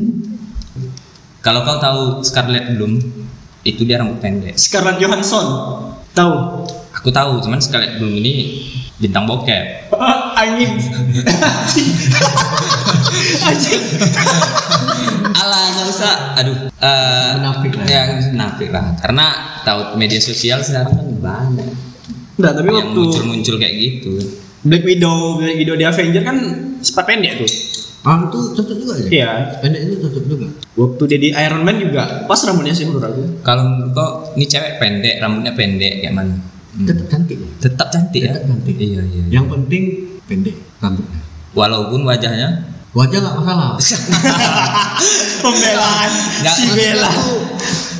Kalau 1.39 1.65
kau 1.65 1.75
tahu 1.75 2.01
Scarlett 2.21 2.77
Bloom, 2.77 3.01
itu 3.61 3.81
dia 3.85 4.01
rambut 4.01 4.17
pendek. 4.21 4.57
Scarlett 4.57 4.97
Johansson 4.97 5.45
tahu 6.11 6.65
Aku 7.01 7.09
tahu, 7.09 7.41
cuman 7.41 7.57
Scarlett 7.57 7.97
Bloom 7.97 8.13
ini 8.13 8.61
bintang 9.01 9.25
bokep. 9.25 9.89
anjing 10.41 10.73
anjing 13.41 13.83
Alah, 15.37 15.63
nggak 15.73 15.87
usah. 15.89 16.13
Aduh. 16.41 16.57
Menafik 17.41 17.73
lah. 17.77 17.85
Ya, 17.89 18.01
menafik 18.29 18.69
lah. 18.69 18.97
Karena 19.01 19.25
tahu 19.65 19.97
media 19.97 20.21
sosial 20.21 20.61
sekarang 20.61 20.93
kan 20.93 21.07
banyak 21.21 21.69
Enggak, 22.37 22.53
tapi 22.57 22.69
yang 22.73 22.89
waktu 22.89 23.01
muncul-muncul 23.05 23.55
kayak 23.61 23.75
gitu. 23.77 24.13
Black 24.65 24.83
Widow, 24.85 25.41
Black 25.41 25.57
Widow 25.61 25.75
di 25.77 25.85
Avenger 25.85 26.23
kan 26.25 26.37
sempat 26.81 27.05
pendek 27.05 27.41
tuh. 27.41 27.51
Ah 28.01 28.17
itu 28.25 28.39
cocok 28.57 28.75
juga 28.81 28.93
ya? 28.97 29.07
Iya. 29.09 29.31
Pendek 29.61 29.81
itu 29.85 29.95
cocok 30.01 30.23
juga. 30.25 30.47
Waktu 30.73 31.03
dia 31.05 31.19
di 31.21 31.29
Iron 31.37 31.61
Man 31.61 31.77
juga 31.77 32.25
pas 32.25 32.39
rambutnya 32.41 32.73
sih 32.73 32.89
menurut 32.89 33.05
aku. 33.05 33.21
Kalau 33.45 33.63
menurut 33.69 33.91
kau 33.93 34.09
ini 34.33 34.45
cewek 34.49 34.81
pendek, 34.81 35.21
rambutnya 35.21 35.53
pendek 35.53 36.01
kayak 36.01 36.13
mana? 36.17 36.33
Hmm. 36.73 36.87
Tetap 36.87 37.05
cantik. 37.11 37.37
ya? 37.37 37.49
Tetap 37.61 37.87
cantik 37.93 38.21
ya? 38.25 38.33
Tetap 38.33 38.43
cantik. 38.49 38.75
Iya, 38.79 39.01
iya. 39.05 39.23
Yang 39.29 39.45
penting 39.53 39.83
pendek 40.25 40.55
rambutnya. 40.81 41.21
Walaupun 41.51 42.01
wajahnya 42.07 42.71
Wajah 42.91 43.17
nggak 43.23 43.35
masalah. 43.39 43.71
Pembelaan 45.43 46.11
si 46.43 46.67
Bella. 46.75 47.11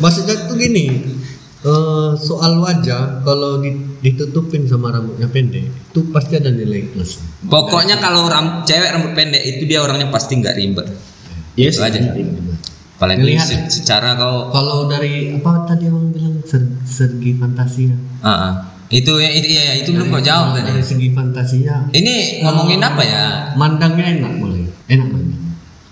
Maksudnya 0.04 0.36
tuh 0.52 0.60
gini. 0.60 1.00
Eh, 1.62 2.12
soal 2.16 2.58
wajah 2.58 3.22
kalau 3.22 3.62
di- 3.62 3.78
ditutupin 4.02 4.66
sama 4.66 4.90
rambutnya 4.90 5.26
pendek 5.26 5.66
itu 5.70 6.00
pasti 6.10 6.36
ada 6.36 6.50
nilai 6.50 6.90
plus. 6.90 7.22
Pokoknya 7.44 7.98
kalau 7.98 8.26
ram, 8.26 8.64
cewek 8.64 8.90
rambut 8.90 9.14
pendek 9.14 9.42
itu 9.42 9.66
dia 9.66 9.80
orangnya 9.80 10.10
pasti 10.10 10.36
nggak 10.36 10.56
ribet. 10.56 10.88
Yes. 11.54 11.78
Itu 11.78 11.84
aja. 11.84 12.00
Apalagi 12.98 13.18
Ngelihat. 13.22 13.46
se- 13.46 13.82
secara 13.82 14.14
kau 14.14 14.50
Kalau 14.50 14.86
dari 14.86 15.34
apa 15.34 15.66
tadi 15.66 15.90
abang 15.90 16.14
bilang 16.14 16.38
ser- 16.46 16.78
segi 16.82 17.34
fantasinya. 17.34 17.98
Ah, 18.22 18.30
ah. 18.30 18.54
itu 18.92 19.10
ya 19.18 19.32
itu 19.32 19.48
ya 19.50 19.74
itu 19.74 19.90
belum 19.90 20.12
kau 20.12 20.22
jawab 20.22 20.54
tadi. 20.54 20.70
Dari 20.70 20.86
segi 20.86 21.08
fantasinya. 21.10 21.90
Ini 21.90 22.46
ngomongin 22.46 22.78
apa 22.78 23.02
ya? 23.02 23.24
Mandangnya 23.58 24.06
enak 24.22 24.34
mulai. 24.38 24.70
Enak 24.86 25.08
mandang. 25.10 25.42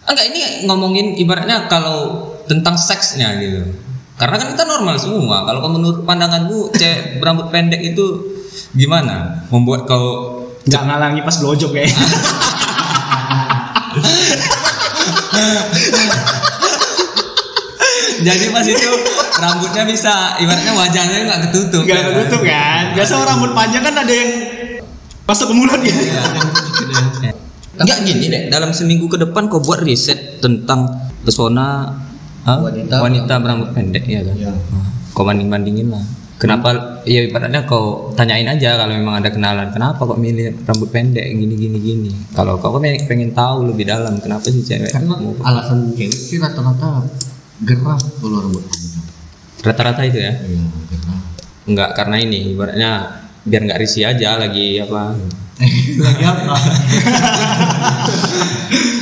Enggak 0.06 0.26
ini 0.30 0.40
ngomongin 0.66 1.06
ibaratnya 1.16 1.66
kalau 1.66 2.30
tentang 2.46 2.78
seksnya 2.78 3.38
gitu. 3.38 3.74
Karena 4.20 4.36
kan 4.36 4.52
kita 4.52 4.68
normal 4.68 5.00
semua. 5.00 5.48
Kalau 5.48 5.64
kau 5.64 5.72
menurut 5.72 6.04
pandanganmu 6.04 6.76
cewek 6.76 7.24
berambut 7.24 7.48
pendek 7.56 7.80
itu 7.80 8.36
gimana? 8.76 9.48
Membuat 9.48 9.88
kau 9.88 10.36
nggak 10.68 10.84
ngalangi 10.86 11.24
pas 11.24 11.40
blowjob 11.40 11.72
kayak 11.72 11.88
jadi 18.28 18.46
pas 18.52 18.68
itu 18.68 18.92
rambutnya 19.40 19.88
bisa 19.88 20.36
ibaratnya 20.44 20.76
wajahnya 20.76 21.26
nggak 21.26 21.42
ketutup. 21.50 21.88
nggak 21.88 21.96
ya 21.96 22.04
kan? 22.04 22.12
ketutup 22.12 22.42
kan 22.44 22.84
biasa 22.94 23.14
orang 23.18 23.40
rambut 23.40 23.52
panjang 23.56 23.82
kan 23.88 23.96
ada 24.04 24.14
yang 24.14 24.30
masuk 25.24 25.48
ke 25.50 25.56
mulut 25.56 25.80
gitu 25.82 26.04
Enggak 27.80 28.04
gini 28.04 28.28
deh, 28.28 28.52
dalam 28.52 28.76
seminggu 28.76 29.08
ke 29.08 29.16
depan 29.16 29.48
kau 29.48 29.64
buat 29.64 29.80
riset 29.80 30.44
tentang 30.44 30.92
pesona 31.24 31.96
ah, 32.50 32.58
Wanita. 32.60 32.96
wanita 33.00 33.34
berambut 33.38 33.70
pendek 33.72 34.04
ya 34.04 34.20
kan. 34.22 34.36
Ya. 34.36 34.52
Kau 35.12 35.22
banding-bandingin 35.22 35.88
lah. 35.88 36.02
Kenapa 36.36 36.68
ya 37.04 37.20
ibaratnya 37.22 37.64
kau 37.64 38.10
tanyain 38.14 38.48
aja 38.48 38.76
kalau 38.76 38.94
memang 38.94 39.20
ada 39.20 39.28
kenalan 39.28 39.68
kenapa 39.70 40.00
kok 40.00 40.16
milih 40.16 40.56
rambut 40.64 40.88
pendek 40.88 41.28
gini 41.28 41.54
gini 41.54 41.78
gini. 41.78 42.10
Kalau 42.32 42.56
kau 42.56 42.72
kan 42.72 42.80
pengen, 42.82 43.00
pengen 43.06 43.30
tahu 43.32 43.68
lebih 43.68 43.84
dalam 43.84 44.18
kenapa 44.18 44.48
sih 44.48 44.62
cewek 44.62 44.90
Karena 44.90 45.14
mau- 45.14 45.36
alasan 45.42 45.92
cewek 45.92 46.12
sih 46.12 46.38
rata-rata 46.38 47.04
gerah 47.60 48.00
kalau 48.16 48.40
rambut 48.42 48.64
panjang. 48.64 49.04
rata-rata 49.60 50.02
itu 50.02 50.18
ya. 50.18 50.34
Iya, 50.40 50.64
gerah. 50.88 51.20
Enggak 51.68 51.90
karena 51.94 52.16
ini 52.18 52.50
ibaratnya 52.50 52.90
biar 53.44 53.62
nggak 53.66 53.78
risih 53.78 54.08
aja 54.08 54.38
lagi 54.38 54.80
apa. 54.80 55.14
Lagi 56.00 56.24
apa? 56.24 56.56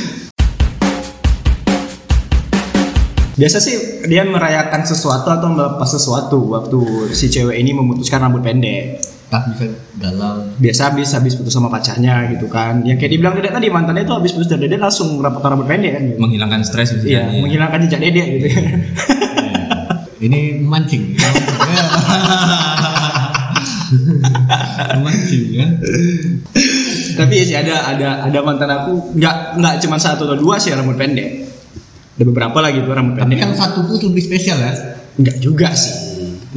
biasa 3.38 3.56
sih 3.56 3.74
dia 4.04 4.26
merayakan 4.26 4.82
sesuatu 4.82 5.30
atau 5.30 5.46
melepas 5.48 5.86
sesuatu 5.86 6.38
waktu 6.50 6.78
si 7.12 7.30
cewek 7.30 7.54
ini 7.54 7.70
memutuskan 7.70 8.18
rambut 8.20 8.42
pendek 8.42 8.98
Tak 9.28 9.44
bisa 9.52 9.68
galau. 10.00 10.40
biasa 10.56 10.88
habis 10.88 11.12
habis 11.12 11.36
putus 11.36 11.52
sama 11.52 11.68
pacarnya 11.68 12.32
gitu 12.32 12.48
kan 12.48 12.80
yang 12.80 12.96
kayak 12.96 13.12
dibilang 13.12 13.36
dedek 13.36 13.52
tadi 13.52 13.68
mantannya 13.68 14.02
itu 14.02 14.10
habis 14.10 14.32
putus 14.32 14.48
dari 14.48 14.64
dedek 14.64 14.80
langsung 14.80 15.20
rapat 15.20 15.44
rambut 15.44 15.68
pendek 15.68 15.92
kan 15.92 16.02
gitu. 16.02 16.18
Menghilangkan 16.18 16.60
stres 16.64 16.96
iya 16.98 17.28
misalnya. 17.28 17.40
menghilangkan 17.44 17.78
jejak 17.84 18.00
dedek 18.02 18.26
gitu 18.26 18.46
Ini 20.18 20.40
mancing. 20.60 21.14
mancing 24.98 25.44
ya. 25.52 25.66
tapi 27.14 27.32
ya 27.34 27.44
sih 27.44 27.56
ada 27.56 27.74
ada 27.86 28.08
ada 28.24 28.38
mantan 28.40 28.70
aku 28.70 29.12
nggak 29.14 29.36
nggak 29.56 29.74
cuma 29.80 29.96
satu 29.96 30.24
atau 30.24 30.36
dua 30.36 30.56
sih 30.56 30.72
rambut 30.72 30.94
pendek 30.94 31.47
ada 32.18 32.26
beberapa 32.26 32.58
lagi 32.58 32.82
tuh 32.82 32.90
rambut 32.90 33.14
Tapi 33.14 33.30
pendek. 33.30 33.46
yang 33.46 33.54
satu 33.54 33.86
tuh 33.86 34.10
lebih 34.10 34.26
spesial 34.26 34.58
ya. 34.58 34.74
nggak 35.22 35.38
juga 35.38 35.70
sih. 35.70 35.94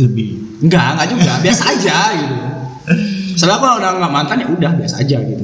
Lebih. 0.02 0.58
nggak 0.66 0.88
nggak 0.98 1.08
juga. 1.14 1.32
Biasa 1.38 1.64
aja 1.70 1.98
gitu. 2.18 2.36
Soalnya 3.38 3.58
kalau 3.62 3.76
udah 3.78 3.90
nggak 4.02 4.10
mantan 4.14 4.38
ya 4.42 4.48
udah 4.50 4.72
biasa 4.74 4.96
aja 5.06 5.18
gitu. 5.22 5.44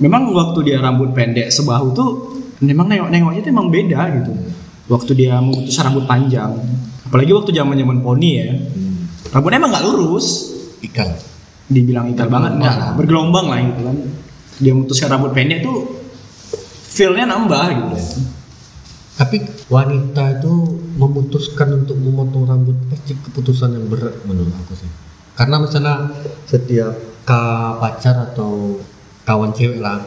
Memang 0.00 0.32
waktu 0.32 0.58
dia 0.64 0.80
rambut 0.80 1.12
pendek 1.12 1.52
sebahu 1.52 1.92
tuh 1.92 2.10
memang 2.64 2.88
nengok 2.88 3.12
nengoknya 3.12 3.40
tuh 3.44 3.52
emang 3.52 3.68
beda 3.68 4.00
gitu. 4.16 4.32
Waktu 4.88 5.12
dia 5.12 5.36
memutus 5.44 5.76
rambut 5.76 6.08
panjang. 6.08 6.56
Apalagi 7.04 7.36
waktu 7.36 7.52
zaman 7.52 7.76
zaman 7.76 8.00
poni 8.00 8.30
ya. 8.40 8.48
Rambutnya 9.28 9.60
emang 9.60 9.76
nggak 9.76 9.84
lurus. 9.92 10.56
Ikan. 10.80 11.12
dibilang 11.68 12.08
ikal 12.08 12.32
banget. 12.32 12.56
Enggak 12.56 12.74
lah 12.80 12.90
bergelombang 12.96 13.46
lah 13.52 13.60
gitu 13.60 13.80
kan. 13.84 13.96
Dia 14.56 14.72
memutuskan 14.72 15.08
rambut 15.12 15.36
pendek 15.36 15.60
tuh 15.60 16.00
feelnya 16.88 17.28
nambah 17.28 17.64
gitu 17.76 17.96
Tapi 19.12 19.68
wanita 19.68 20.40
itu 20.40 20.52
memutuskan 20.96 21.84
untuk 21.84 22.00
memotong 22.00 22.48
rambut 22.48 22.76
pasti 22.88 23.12
keputusan 23.12 23.76
yang 23.76 23.86
berat 23.92 24.16
menurut 24.24 24.52
aku 24.56 24.72
sih. 24.72 24.88
Karena 25.36 25.60
misalnya 25.60 26.12
setiap 26.48 26.96
ka 27.28 27.76
pacar 27.78 28.32
atau 28.32 28.80
kawan 29.22 29.54
cewek 29.54 29.78
lah 29.78 30.02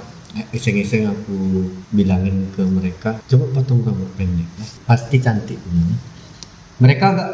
iseng-iseng 0.52 1.08
aku 1.08 1.64
bilangin 1.96 2.52
ke 2.52 2.60
mereka 2.68 3.16
coba 3.32 3.46
potong 3.56 3.88
rambut 3.88 4.10
pendek 4.20 4.44
ya. 4.60 4.66
pasti 4.84 5.16
cantik 5.24 5.56
Hmm. 5.64 5.96
mereka 6.84 7.16
agak 7.16 7.32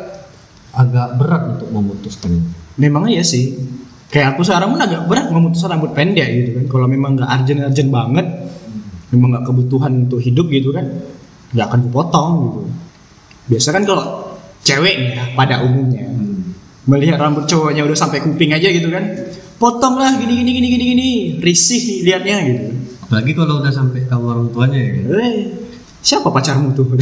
agak 0.72 1.08
berat 1.18 1.42
untuk 1.58 1.70
memutuskan 1.74 2.32
memang 2.78 3.10
iya 3.10 3.26
sih 3.26 3.58
kayak 4.14 4.38
aku 4.38 4.46
sekarang 4.46 4.78
pun 4.78 4.82
agak 4.86 5.10
berat 5.10 5.34
memutuskan 5.34 5.74
rambut 5.74 5.98
pendek 5.98 6.30
gitu 6.30 6.50
kan 6.62 6.66
kalau 6.70 6.86
memang 6.86 7.18
nggak 7.18 7.30
urgent 7.42 7.66
urgent 7.66 7.90
banget 7.90 8.28
memang 9.10 9.28
nggak 9.34 9.46
kebutuhan 9.50 9.92
untuk 10.06 10.22
hidup 10.22 10.46
gitu 10.54 10.70
kan 10.70 10.86
nggak 11.52 11.66
akan 11.68 11.80
kupotong 11.90 12.32
gitu 12.48 12.62
biasa 13.52 13.68
kan 13.76 13.84
kalau 13.84 14.06
cewek 14.62 14.96
nih 14.96 15.10
ya, 15.18 15.24
pada 15.36 15.66
umumnya 15.66 16.06
melihat 16.88 17.20
rambut 17.22 17.46
cowoknya 17.46 17.86
udah 17.86 17.98
sampai 17.98 18.24
kuping 18.24 18.56
aja 18.56 18.72
gitu 18.72 18.90
kan 18.90 19.04
potong 19.62 20.00
lah 20.02 20.16
gini 20.18 20.42
gini 20.42 20.52
gini 20.58 20.68
gini 20.74 20.86
gini 20.96 21.10
risih 21.44 22.02
liatnya 22.08 22.38
gitu 22.48 22.64
apalagi 23.06 23.32
kalau 23.36 23.60
udah 23.60 23.74
sampai 23.74 24.08
tahu 24.08 24.24
orang 24.32 24.48
tuanya 24.50 24.80
ya 24.80 24.92
kan? 24.96 25.04
eh 25.20 25.36
siapa 26.02 26.28
pacarmu 26.32 26.72
tuh 26.74 26.88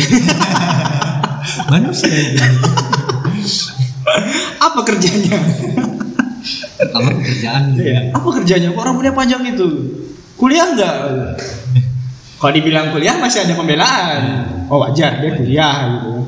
manusia 1.71 2.09
itu 2.11 2.39
apa 4.65 4.79
kerjanya 4.83 5.37
apa 6.79 7.11
pekerjaan 7.11 7.75
Iya. 7.75 8.15
Apa 8.15 8.27
kerjanya? 8.39 8.71
Kok 8.71 8.83
rambutnya 8.83 9.11
panjang 9.11 9.43
itu? 9.43 9.67
Kuliah 10.39 10.71
enggak? 10.71 10.95
Kalau 12.39 12.51
dibilang 12.55 12.95
kuliah 12.95 13.19
masih 13.19 13.43
ada 13.43 13.53
pembelaan. 13.53 14.21
Oh 14.71 14.79
wajar 14.79 15.19
dia 15.19 15.35
kuliah 15.35 15.75
gitu. 15.99 16.23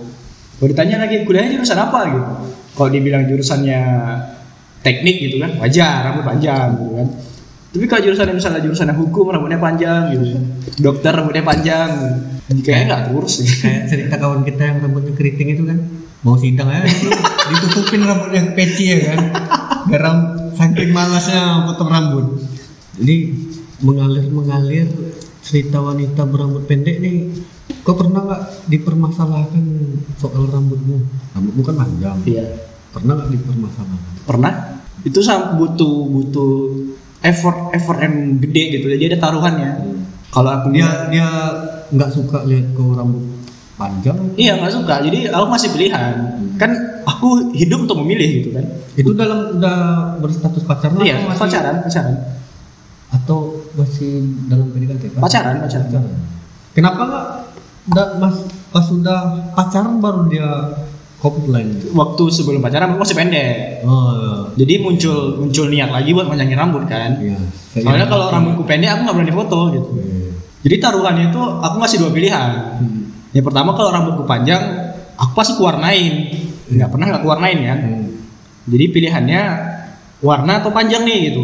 Kalau 0.59 0.67
ditanya 0.67 1.07
lagi 1.07 1.23
kuliahnya 1.23 1.55
jurusan 1.55 1.79
apa 1.79 1.99
gitu. 2.11 2.31
Kalau 2.75 2.89
dibilang 2.91 3.23
jurusannya 3.31 3.81
teknik 4.83 5.17
gitu 5.23 5.35
kan 5.39 5.55
wajar 5.63 6.11
rambut 6.11 6.27
panjang 6.27 6.67
gitu 6.75 6.93
kan. 6.99 7.07
Tapi 7.71 7.85
kalau 7.87 8.01
jurusan 8.03 8.27
misalnya 8.35 8.59
jurusan 8.59 8.91
hukum 8.91 9.31
rambutnya 9.31 9.57
panjang 9.57 10.11
gitu. 10.11 10.35
Dokter 10.83 11.15
rambutnya 11.15 11.47
panjang. 11.47 11.89
Kayaknya 12.51 12.83
nggak 12.91 13.03
kurus 13.15 13.39
gitu. 13.39 13.63
kayak 13.63 13.87
cerita 13.87 14.15
kawan 14.19 14.43
kita 14.43 14.61
yang 14.67 14.77
rambutnya 14.83 15.15
keriting 15.15 15.55
itu 15.55 15.63
kan 15.63 15.79
mau 16.21 16.37
sidang 16.37 16.69
aja 16.69 16.85
ditutupin 17.49 18.05
rambutnya 18.05 18.53
peci 18.53 18.93
ya 18.93 18.97
kan 19.09 19.19
garam 19.89 20.17
saking 20.53 20.93
malasnya 20.93 21.65
potong 21.65 21.89
rambut 21.89 22.25
jadi 23.01 23.33
mengalir 23.81 24.29
mengalir 24.29 24.87
cerita 25.41 25.77
wanita 25.77 26.21
berambut 26.23 26.63
pendek 26.63 26.97
nih 26.97 27.33
kau 27.81 27.93
pernah 27.93 28.21
nggak 28.23 28.41
dipermasalahkan 28.67 29.65
soal 30.15 30.45
rambutmu 30.45 31.01
rambutmu 31.31 31.61
kan 31.63 31.75
panjang 31.77 32.17
Iya. 32.23 32.45
pernah 32.89 33.13
nggak 33.15 33.31
dipermasalahkan 33.31 34.11
Pernah? 34.21 34.53
Itu 35.01 35.17
sam- 35.19 35.57
butuh 35.57 36.05
butuh 36.07 36.51
effort 37.21 37.73
effort 37.73 37.99
yang 37.99 38.37
gede 38.37 38.63
gitu. 38.71 38.85
Jadi 38.87 39.03
ada 39.07 39.19
taruhannya. 39.19 39.69
Kalau 40.29 40.49
aku 40.51 40.69
dia 40.69 41.09
dia 41.09 41.27
nggak 41.89 42.11
suka 42.11 42.45
lihat 42.45 42.71
kau 42.71 42.93
rambut 42.93 43.25
panjang 43.75 44.13
Iya 44.35 44.55
nggak 44.55 44.71
suka. 44.71 45.01
Jadi 45.01 45.25
aku 45.25 45.45
masih 45.47 45.69
pilihan. 45.69 46.13
Kan 46.55 46.71
aku 47.01 47.49
hidup 47.51 47.83
untuk 47.83 47.97
memilih 47.99 48.29
gitu 48.39 48.49
kan. 48.53 48.65
itu 48.91 49.09
dalam 49.11 49.55
udah 49.55 49.77
berstatus 50.19 50.61
pacaran 50.61 50.99
Iya 50.99 51.17
atau 51.17 51.27
masih- 51.27 51.41
pacaran 51.41 51.75
pacaran 51.81 52.15
atau 53.09 53.37
masih 53.75 54.11
dalam 54.51 54.67
PDKT 54.71 55.15
Pak? 55.15 55.19
pacaran 55.23 55.55
pacaran. 55.63 55.87
pacaran. 55.87 56.13
Kenapa 56.71 57.01
nggak 57.03 57.27
nggak 57.91 58.09
mas 58.21 58.35
pas 58.71 58.85
sudah 58.87 59.19
pacaran 59.57 59.99
baru 59.99 60.27
dia 60.31 60.49
komplain? 61.19 61.75
Waktu 61.91 62.23
sebelum 62.31 62.63
pacaran 62.63 62.95
aku 62.95 63.03
masih 63.03 63.17
pendek. 63.17 63.83
Oh 63.83 64.51
Jadi 64.55 64.73
muncul 64.83 65.39
muncul 65.39 65.65
niat 65.71 65.89
lagi 65.91 66.11
buat 66.11 66.27
panjangin 66.27 66.59
rambut 66.59 66.83
kan. 66.87 67.19
iya. 67.19 67.39
Soalnya 67.71 68.07
kalau 68.07 68.27
rambutku 68.31 68.63
pendek 68.67 68.91
aku 68.91 69.01
nggak 69.07 69.15
berani 69.15 69.33
foto 69.35 69.59
gitu. 69.71 69.89
Iya. 69.99 70.31
Jadi 70.61 70.75
taruhannya 70.77 71.25
itu 71.31 71.41
aku 71.41 71.75
ngasih 71.79 71.97
dua 72.03 72.11
pilihan. 72.11 72.49
Hmm. 72.79 73.01
Yang 73.31 73.45
pertama 73.47 73.73
kalau 73.73 73.89
rambutku 73.95 74.23
panjang 74.27 74.61
aku 75.15 75.31
pasti 75.33 75.53
kuwarnain. 75.55 76.13
Nggak 76.71 76.89
pernah 76.91 77.05
nggak 77.15 77.23
kuwarnain 77.23 77.59
kan. 77.63 77.79
Hmm. 77.79 78.05
Jadi 78.69 78.85
pilihannya 78.93 79.41
warna 80.21 80.61
atau 80.61 80.69
panjang 80.69 81.01
nih 81.03 81.17
gitu. 81.33 81.43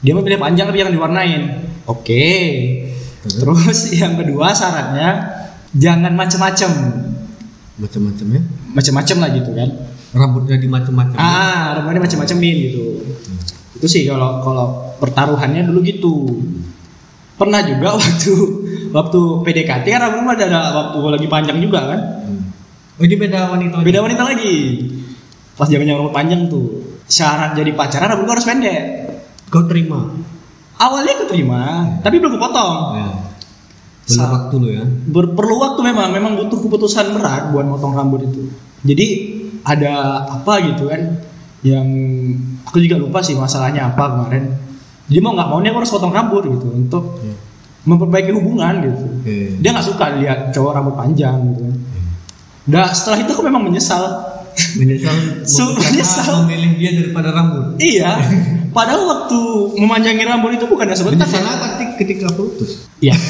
Dia 0.00 0.16
mau 0.16 0.24
pilih 0.24 0.40
panjang 0.40 0.64
tapi 0.68 0.80
jangan 0.80 0.94
diwarnain. 0.96 1.42
Oke. 1.84 2.24
Terus 3.20 3.78
yang 4.00 4.16
kedua 4.16 4.56
syaratnya 4.56 5.08
jangan 5.76 6.12
macem-macem. 6.16 6.72
Macam-macam 7.76 8.26
ya? 8.32 8.40
Macem-macem 8.72 9.16
lah 9.20 9.30
gitu 9.36 9.50
kan. 9.52 9.68
Rambutnya 10.16 10.56
di 10.56 10.68
macam-macam. 10.68 11.16
Ah, 11.20 11.76
rambutnya 11.76 12.00
macem-macemin 12.08 12.56
gitu. 12.72 12.84
Itu 13.76 13.86
sih 13.86 14.08
kalau 14.08 14.40
kalau 14.40 14.66
pertaruhannya 15.00 15.68
dulu 15.68 15.80
gitu. 15.84 16.14
Pernah 17.36 17.60
juga 17.64 17.96
waktu 18.00 18.32
waktu 18.92 19.20
PDKT 19.44 19.84
kan 19.84 20.00
rambutnya 20.08 20.32
ada, 20.36 20.44
ada 20.48 20.70
waktu 20.72 20.98
lagi 21.12 21.26
panjang 21.28 21.60
juga 21.60 21.80
kan. 21.92 22.00
Hmm. 22.24 22.42
Oh 22.96 23.04
ini 23.04 23.16
beda 23.20 23.52
wanita. 23.52 23.84
Beda 23.84 24.00
wanita 24.00 24.22
lagi. 24.24 24.56
Pas 25.60 25.68
zamannya 25.68 25.92
rambut 25.92 26.14
panjang 26.16 26.48
tuh. 26.48 26.88
Syarat 27.04 27.52
jadi 27.52 27.76
pacaran 27.76 28.16
rambutku 28.16 28.32
harus 28.32 28.48
pendek. 28.48 29.09
Kau 29.50 29.66
terima? 29.66 30.14
Awalnya 30.76 31.12
aku 31.12 31.24
terima, 31.26 31.62
tapi 32.00 32.16
belum 32.16 32.38
potong. 32.38 32.76
Ya. 32.96 33.08
Perlu 34.06 34.26
waktu 34.26 34.54
lo 34.56 34.68
ya. 34.72 34.84
Ber- 35.04 35.34
perlu 35.34 35.54
waktu 35.60 35.80
memang, 35.84 36.08
memang 36.10 36.32
butuh 36.34 36.58
keputusan 36.58 37.12
berat 37.12 37.50
buat 37.50 37.62
motong 37.64 37.92
rambut 37.92 38.24
itu. 38.24 38.48
jadi 38.80 39.06
ada 39.60 39.92
apa 40.30 40.56
gitu 40.64 40.88
kan 40.88 41.20
yang 41.60 41.84
aku 42.64 42.80
juga 42.80 42.96
lupa 42.96 43.20
sih 43.20 43.36
masalahnya 43.36 43.86
apa 43.86 44.08
kemarin 44.08 44.56
dia 45.04 45.20
mau 45.20 45.36
nggak 45.36 45.46
mau 45.46 45.60
nih 45.60 45.68
aku 45.68 45.78
harus 45.78 45.92
potong 45.92 46.08
rambut 46.10 46.48
gitu 46.48 46.64
untuk 46.70 47.20
Iya. 47.20 47.36
memperbaiki 47.84 48.32
hubungan 48.32 48.80
gitu 48.80 49.04
Oke. 49.20 49.36
dia 49.54 49.70
nggak 49.70 49.84
suka 49.84 50.16
lihat 50.16 50.48
cowok 50.50 50.72
rambut 50.72 50.96
panjang 50.96 51.36
gitu 51.46 51.60
kan 51.62 51.76
Nah 52.66 52.88
setelah 52.90 53.20
itu 53.20 53.30
aku 53.30 53.42
memang 53.42 53.60
menyesal 53.62 54.00
Menyesal 54.74 55.12
karena 55.76 55.92
menyesal. 55.92 56.32
memilih 56.42 56.70
dia 56.74 56.90
daripada 56.96 57.28
rambut. 57.30 57.64
Iya 57.76 58.10
Padahal 58.70 59.02
waktu 59.06 59.38
memanjangin 59.78 60.26
rambut 60.26 60.54
itu 60.54 60.66
bukannya 60.70 60.94
sebentar 60.94 61.26
Menyesal 61.26 61.58
pasti 61.58 61.84
ketika 61.98 62.30
putus. 62.34 62.86
Iya. 63.02 63.14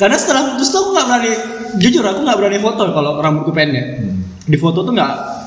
Karena 0.00 0.16
setelah 0.16 0.56
putus 0.56 0.72
tuh 0.72 0.80
aku 0.80 0.90
nggak 0.96 1.08
berani 1.12 1.32
Jujur 1.76 2.02
aku 2.02 2.24
nggak 2.26 2.38
berani 2.40 2.58
foto 2.58 2.82
kalau 2.90 3.20
rambutku 3.22 3.52
pendek. 3.52 4.00
Di 4.48 4.56
foto 4.58 4.82
tuh 4.82 4.92
nggak 4.96 5.40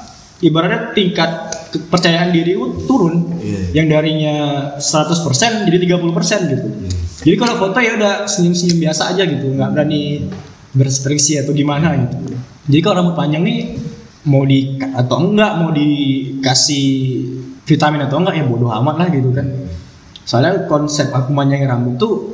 Ibaratnya 0.44 0.92
tingkat 0.92 1.32
kepercayaan 1.72 2.36
diri 2.36 2.52
itu 2.60 2.84
turun. 2.84 3.40
Iya. 3.40 3.80
Yang 3.80 3.88
darinya 3.96 4.36
100% 4.76 5.64
jadi 5.72 5.78
30% 5.88 6.52
gitu. 6.52 6.68
Jadi 7.24 7.36
kalau 7.40 7.56
foto 7.56 7.80
ya 7.80 7.96
udah 7.96 8.28
senyum-senyum 8.28 8.84
biasa 8.84 9.16
aja 9.16 9.24
gitu 9.24 9.56
nggak 9.56 9.72
berani 9.72 10.28
berekspresi 10.76 11.40
atau 11.40 11.56
gimana 11.56 11.96
gitu. 11.96 12.36
Jadi 12.68 12.82
kalau 12.84 12.96
rambut 13.00 13.16
panjang 13.16 13.44
nih 13.46 13.60
mau 14.24 14.48
di 14.48 14.80
atau 14.80 15.18
enggak 15.20 15.52
mau 15.60 15.70
dikasih 15.76 16.88
vitamin 17.68 18.08
atau 18.08 18.24
enggak 18.24 18.40
ya 18.40 18.46
bodoh 18.48 18.72
amat 18.72 18.96
lah 19.00 19.08
gitu 19.12 19.30
kan. 19.36 19.48
Soalnya 20.24 20.68
konsep 20.72 21.12
aku 21.12 21.36
manjangin 21.36 21.68
rambut 21.68 22.00
tuh 22.00 22.32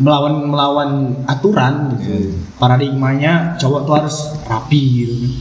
melawan 0.00 0.48
melawan 0.48 0.90
aturan 1.28 1.96
gitu. 2.00 2.32
Paradigmanya 2.56 3.60
cowok 3.60 3.80
tuh 3.84 3.94
harus 4.00 4.16
rapi 4.48 4.82
gitu 5.04 5.14
kan. 5.20 5.32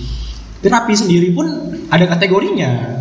Tapi 0.59 0.67
rapi 0.71 0.93
sendiri 0.97 1.27
pun 1.31 1.47
ada 1.87 2.05
kategorinya. 2.09 2.99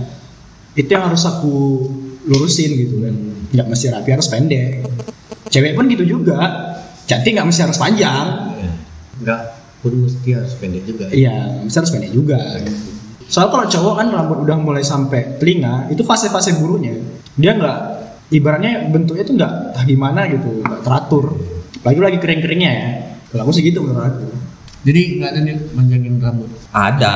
Itu 0.74 0.90
yang 0.94 1.10
harus 1.10 1.26
aku 1.26 1.86
lurusin 2.26 2.70
gitu 2.78 3.02
kan. 3.02 3.14
Nggak 3.50 3.66
mesti 3.70 3.86
rapi 3.90 4.08
harus 4.14 4.28
pendek. 4.30 4.86
Cewek 5.50 5.74
pun 5.74 5.90
gitu 5.90 6.06
juga. 6.06 6.70
Cantik 7.10 7.34
nggak 7.34 7.46
mesti 7.50 7.60
harus 7.66 7.78
panjang. 7.78 8.26
Enggak 9.18 9.53
pun 9.84 9.92
mesti 10.00 10.32
harus 10.32 10.56
pendek 10.56 10.88
juga. 10.88 11.12
Iya, 11.12 11.60
bisa 11.60 11.84
harus 11.84 11.92
pendek 11.92 12.16
juga. 12.16 12.40
Soal 13.28 13.52
kalau 13.52 13.68
cowok 13.68 13.94
kan 14.00 14.08
rambut 14.08 14.40
udah 14.40 14.56
mulai 14.56 14.80
sampai 14.80 15.36
telinga, 15.36 15.92
itu 15.92 16.00
fase-fase 16.00 16.56
buruknya. 16.56 16.96
Dia 17.36 17.52
nggak, 17.52 17.78
ibaratnya 18.32 18.88
bentuknya 18.88 19.24
tuh 19.28 19.36
nggak 19.36 19.76
entah 19.76 19.84
gimana 19.84 20.24
gitu, 20.32 20.64
nggak 20.64 20.80
teratur. 20.80 21.36
Lagi 21.84 22.00
lagi 22.00 22.16
kering-keringnya 22.16 22.72
ya. 22.72 22.88
Kalau 23.28 23.44
aku 23.44 23.52
sih 23.52 23.60
gitu 23.60 23.84
menurut 23.84 24.08
aku. 24.08 24.24
Jadi 24.88 25.20
nggak 25.20 25.30
ada 25.36 25.40
nih 25.44 25.56
manjangin 25.76 26.16
rambut. 26.16 26.48
Ada. 26.72 27.14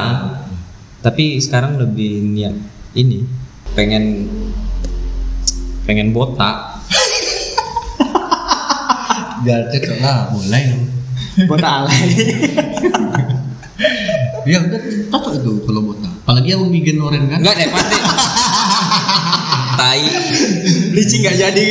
Tapi 1.01 1.41
sekarang 1.41 1.81
lebih 1.81 2.21
niat 2.21 2.53
ini 2.93 3.25
pengen 3.73 4.29
pengen 5.89 6.13
botak. 6.13 6.85
Biar 9.47 9.73
cocok 9.73 9.99
lah, 10.05 10.29
mulai 10.37 10.69
dong. 10.69 10.98
Buat 11.47 11.63
alay. 11.63 12.03
Ya 14.49 14.59
udah 14.65 14.81
cocok 15.13 15.33
itu 15.39 15.53
kalau 15.69 15.81
botak. 15.87 16.13
Apalagi 16.25 16.49
yang 16.51 16.67
bikin 16.73 16.99
oren 16.99 17.31
kan. 17.31 17.39
Enggak 17.39 17.55
deh 17.63 17.69
pasti. 17.71 17.97
Tai. 19.79 20.03
Bleaching 20.91 21.23
nggak 21.23 21.37
jadi. 21.39 21.67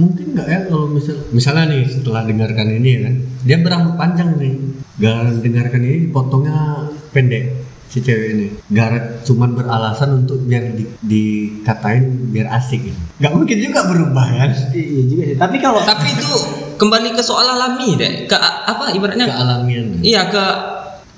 Mungkin 0.00 0.26
nggak 0.32 0.48
ya 0.48 0.58
kalau 0.70 0.88
misal 0.88 1.20
misalnya 1.34 1.74
nih 1.74 1.82
setelah 1.90 2.24
dengarkan 2.24 2.68
ini 2.80 2.88
ya 2.88 3.00
kan, 3.04 3.14
dia 3.44 3.56
berambut 3.60 3.94
panjang 4.00 4.38
nih. 4.40 4.54
Gara 4.96 5.28
dengarkan 5.28 5.80
ini 5.84 6.08
potongnya 6.08 6.88
pendek 7.12 7.69
si 7.90 7.98
cewek 7.98 8.28
ini. 8.38 8.46
Gara 8.70 9.18
cuman 9.26 9.58
beralasan 9.58 10.22
untuk 10.24 10.38
biar 10.46 10.78
di, 10.78 10.86
dikatain 11.02 12.30
biar 12.30 12.46
asik 12.54 12.86
gitu. 12.86 13.00
Nggak 13.18 13.32
mungkin 13.34 13.56
juga 13.58 13.80
berubah 13.90 14.26
kan? 14.30 14.50
iya 14.72 15.02
juga 15.10 15.22
sih. 15.26 15.36
Tapi 15.36 15.56
kalau 15.58 15.82
Tapi 15.82 16.06
itu 16.14 16.30
kembali 16.78 17.08
ke 17.18 17.22
soal 17.26 17.50
alami 17.50 17.98
deh. 17.98 18.30
Ke 18.30 18.38
apa 18.38 18.94
ibaratnya? 18.94 19.26
Kealamian. 19.26 19.98
Iya 20.06 20.30
ke 20.30 20.44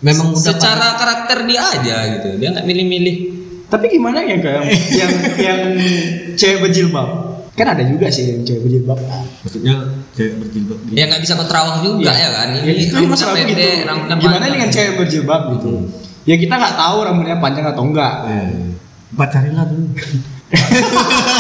Memang 0.03 0.35
udah 0.35 0.43
secara 0.43 0.99
karakter 0.99 1.47
dia 1.47 1.63
aja 1.63 1.97
gitu. 2.19 2.41
Dia 2.41 2.49
nggak 2.57 2.67
milih-milih. 2.67 3.17
tapi 3.73 3.89
gimana 3.89 4.21
ya 4.21 4.37
kayak 4.37 4.69
yang 5.01 5.13
yang 5.41 5.61
cewek 6.37 6.61
berjilbab? 6.69 7.09
Kan 7.57 7.73
ada 7.73 7.85
juga 7.89 8.13
sih 8.13 8.37
yang 8.37 8.45
cewek 8.45 8.69
berjilbab. 8.69 9.01
Maksudnya 9.45 9.77
cewek 10.13 10.35
berjilbab 10.45 10.79
gitu. 10.89 10.97
Ya 10.97 11.05
nggak 11.09 11.23
bisa 11.25 11.41
terawang 11.41 11.81
juga 11.81 12.13
ya 12.13 12.31
kan. 12.37 12.49
Ya, 12.53 12.69
itu 12.69 12.93
rambutnya 12.93 13.13
masalah 13.17 13.33
aku 13.33 13.49
gitu. 13.49 13.69
rambutnya 13.89 14.17
Gimana 14.21 14.47
dengan 14.53 14.69
cewek 14.69 14.93
berjilbab 15.01 15.43
gitu? 15.57 15.73
Ya 16.23 16.39
kita 16.39 16.55
nggak 16.55 16.79
tahu 16.79 16.97
rambutnya 17.03 17.43
panjang 17.43 17.67
atau 17.67 17.83
enggak. 17.83 18.15
Eh, 18.31 18.79
pacarilah 19.19 19.67
dulu. 19.67 19.87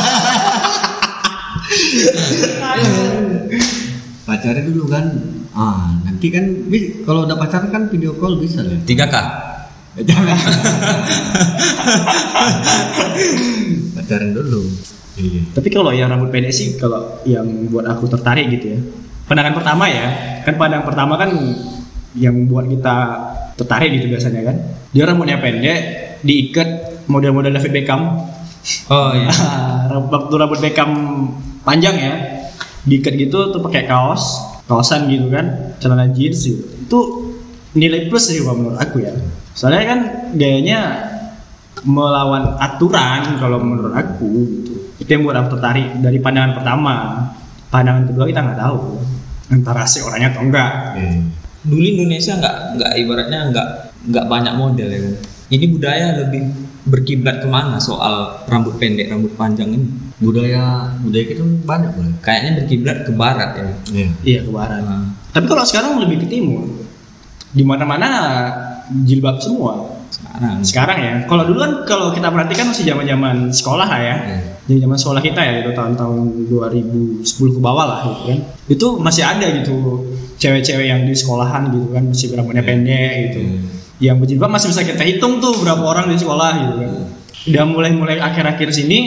Pacarin 4.22 4.64
dulu 4.70 4.84
kan. 4.90 5.04
Ah, 5.52 5.92
nanti 6.08 6.32
kan 6.32 6.48
kalau 7.04 7.28
udah 7.28 7.36
pacaran 7.36 7.68
kan 7.68 7.82
video 7.92 8.16
call 8.16 8.40
bisa 8.40 8.64
lah. 8.64 8.80
3K. 8.88 9.14
Jangan. 10.08 10.38
pacaran 14.00 14.30
dulu. 14.32 14.62
Iya. 15.20 15.42
Tapi 15.52 15.68
kalau 15.68 15.92
yang 15.92 16.08
rambut 16.08 16.32
pendek 16.32 16.56
sih 16.56 16.80
kalau 16.80 17.20
yang 17.28 17.44
buat 17.68 17.84
aku 17.84 18.08
tertarik 18.08 18.48
gitu 18.56 18.66
ya. 18.72 18.80
Pandangan 19.28 19.54
pertama 19.54 19.84
ya, 19.86 20.06
kan 20.42 20.56
pandangan 20.56 20.86
pertama 20.88 21.14
kan 21.20 21.30
yang 22.16 22.44
buat 22.48 22.68
kita 22.68 22.96
tertarik 23.56 23.90
gitu 24.00 24.12
biasanya 24.12 24.42
kan. 24.52 24.56
Dia 24.92 25.08
rambutnya 25.08 25.40
pendek, 25.40 25.80
diikat 26.20 26.68
model-model 27.08 27.52
David 27.56 27.72
Beckham. 27.72 28.02
Oh 28.92 29.10
iya. 29.16 29.30
Waktu 30.12 30.34
rambut 30.36 30.58
Beckham 30.60 30.90
panjang 31.64 31.96
ya, 31.96 32.14
diikat 32.84 33.14
gitu 33.16 33.50
tuh 33.50 33.60
pakai 33.64 33.88
kaos, 33.88 34.40
kaosan 34.68 35.08
gitu 35.08 35.32
kan, 35.32 35.76
celana 35.80 36.10
jeans 36.12 36.44
gitu. 36.44 36.64
Itu 36.84 36.98
nilai 37.72 38.12
plus 38.12 38.28
sih 38.28 38.44
kalau 38.44 38.60
menurut 38.60 38.78
aku 38.78 39.02
ya. 39.02 39.12
Soalnya 39.56 39.84
kan 39.88 40.00
gayanya 40.36 40.80
melawan 41.82 42.60
aturan 42.60 43.40
kalau 43.40 43.58
menurut 43.58 43.96
aku 43.96 44.28
gitu. 44.28 44.74
Itu 45.00 45.08
yang 45.08 45.24
buat 45.26 45.36
aku 45.40 45.58
tertarik 45.58 45.98
dari 45.98 46.18
pandangan 46.20 46.52
pertama. 46.60 46.94
Pandangan 47.72 48.04
kedua 48.12 48.28
kita 48.28 48.40
nggak 48.44 48.60
tahu 48.60 48.78
antara 49.48 49.82
si 49.88 49.98
orangnya 50.04 50.36
atau 50.36 50.42
enggak. 50.44 50.72
Iya. 51.00 51.41
Dulu 51.62 51.84
Indonesia 51.84 52.34
nggak 52.38 52.56
nggak 52.78 52.92
ibaratnya 53.06 53.40
nggak 53.54 53.68
nggak 54.10 54.26
banyak 54.26 54.54
model 54.58 54.88
ya. 54.90 55.00
Ini 55.52 55.64
budaya 55.68 56.06
lebih 56.26 56.42
berkiblat 56.88 57.44
ke 57.44 57.46
mana 57.46 57.78
soal 57.78 58.42
rambut 58.50 58.74
pendek, 58.80 59.12
rambut 59.12 59.30
panjang 59.38 59.70
ini? 59.70 59.86
Budaya 60.18 60.90
budaya 60.98 61.24
kita 61.28 61.42
banyak 61.62 61.90
boleh. 61.94 62.14
Kayaknya 62.24 62.50
berkiblat 62.62 62.98
ke 63.06 63.12
barat 63.14 63.50
ya. 63.54 63.64
Iya. 63.92 64.08
Iya 64.26 64.40
ke 64.48 64.50
barat. 64.50 64.80
Nah, 64.82 65.06
Tapi 65.30 65.46
kalau 65.46 65.62
sekarang 65.62 66.02
lebih 66.02 66.24
ke 66.24 66.26
timur. 66.26 66.66
Di 67.52 67.62
mana-mana 67.62 68.08
jilbab 69.04 69.38
semua. 69.38 70.02
sekarang. 70.12 70.58
Sekarang 70.64 70.98
ya. 71.00 71.14
Kalau 71.24 71.44
dulu 71.48 71.58
kan 71.60 71.72
kalau 71.88 72.06
kita 72.12 72.28
perhatikan 72.28 72.68
masih 72.68 72.84
zaman-zaman 72.84 73.48
sekolah 73.48 73.86
lah 73.88 74.00
ya. 74.00 74.16
Jadi 74.68 74.78
zaman 74.84 74.98
sekolah 74.98 75.20
kita 75.24 75.40
ya 75.42 75.54
itu 75.64 75.70
tahun-tahun 75.74 76.18
2010 76.48 77.56
ke 77.56 77.60
bawah 77.60 77.84
lah 77.88 77.98
gitu 78.08 78.22
kan. 78.28 78.38
Itu 78.68 78.86
masih 79.00 79.24
ada 79.24 79.46
gitu 79.62 80.04
cewek-cewek 80.42 80.86
yang 80.90 81.06
di 81.06 81.14
sekolahan 81.14 81.70
gitu 81.70 81.94
kan 81.94 82.02
masih 82.10 82.34
rambutnya 82.34 82.66
pendek 82.66 83.12
gitu. 83.30 83.40
Yang 84.02 84.16
berjilbab 84.26 84.50
masih 84.50 84.74
bisa 84.74 84.82
kita 84.82 85.02
hitung 85.06 85.38
tuh 85.38 85.54
berapa 85.62 85.78
orang 85.86 86.10
di 86.10 86.18
sekolah 86.18 86.50
gitu 86.58 86.74
kan. 86.82 86.90
Udah 87.42 87.64
mulai-mulai 87.70 88.18
akhir-akhir 88.18 88.74
sini 88.74 88.98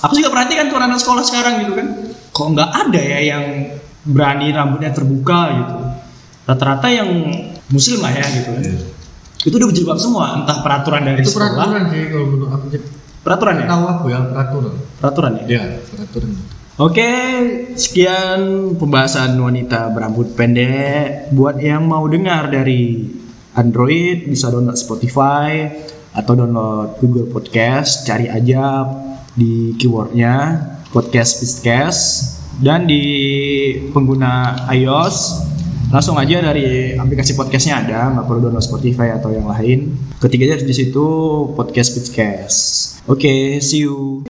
aku 0.00 0.16
juga 0.16 0.32
perhatikan 0.32 0.72
tuh 0.72 0.80
anak 0.80 0.96
sekolah 1.04 1.20
sekarang 1.20 1.68
gitu 1.68 1.72
kan. 1.76 1.86
Kok 2.32 2.46
nggak 2.56 2.70
ada 2.72 3.00
ya 3.00 3.20
yang 3.36 3.44
berani 4.08 4.48
rambutnya 4.48 4.88
terbuka 4.96 5.40
gitu. 5.52 5.76
Rata-rata 6.48 6.88
yang 6.88 7.08
muslim 7.68 8.00
lah 8.00 8.12
ya 8.16 8.24
gitu 8.32 8.48
kan. 8.56 8.64
Itu 9.44 9.54
udah 9.54 9.68
berjilbab 9.70 9.98
semua, 10.00 10.24
entah 10.42 10.64
peraturan 10.64 11.04
dari 11.04 11.20
Itu 11.22 11.36
sekolah. 11.36 11.52
peraturan 11.54 11.82
sih 11.92 12.00
kalau 12.08 12.26
menurut 12.26 12.50
aku. 12.56 12.66
Peraturan 13.22 13.54
ya? 13.60 13.66
Tahu 13.68 13.84
aku 13.84 14.04
ya 14.08 14.18
peraturan. 14.24 14.72
Peraturan 14.98 15.32
ya? 15.36 15.44
Iya, 15.44 15.62
peraturan. 15.84 16.30
Oke, 16.78 17.10
sekian 17.74 18.70
pembahasan 18.78 19.34
wanita 19.34 19.90
berambut 19.90 20.30
pendek. 20.38 21.26
Buat 21.34 21.58
yang 21.58 21.90
mau 21.90 22.06
dengar 22.06 22.54
dari 22.54 23.02
Android 23.58 24.30
bisa 24.30 24.46
download 24.46 24.78
Spotify 24.78 25.74
atau 26.14 26.38
download 26.38 27.02
Google 27.02 27.34
Podcast. 27.34 28.06
Cari 28.06 28.30
aja 28.30 28.86
di 29.34 29.74
keywordnya 29.74 30.54
podcast 30.94 31.42
Podcast 31.42 32.00
dan 32.62 32.86
di 32.86 33.02
pengguna 33.90 34.62
iOS 34.70 35.50
langsung 35.90 36.14
aja 36.14 36.38
dari 36.44 36.94
aplikasi 36.94 37.34
podcastnya 37.34 37.80
ada 37.80 38.12
nggak 38.14 38.26
perlu 38.28 38.40
download 38.44 38.62
Spotify 38.62 39.18
atau 39.18 39.32
yang 39.34 39.50
lain 39.50 39.98
ketiganya 40.20 40.60
di 40.60 40.74
situ 40.76 41.06
podcast 41.56 41.96
Podcast 41.96 42.58
oke 43.08 43.58
see 43.64 43.88
you 43.88 44.20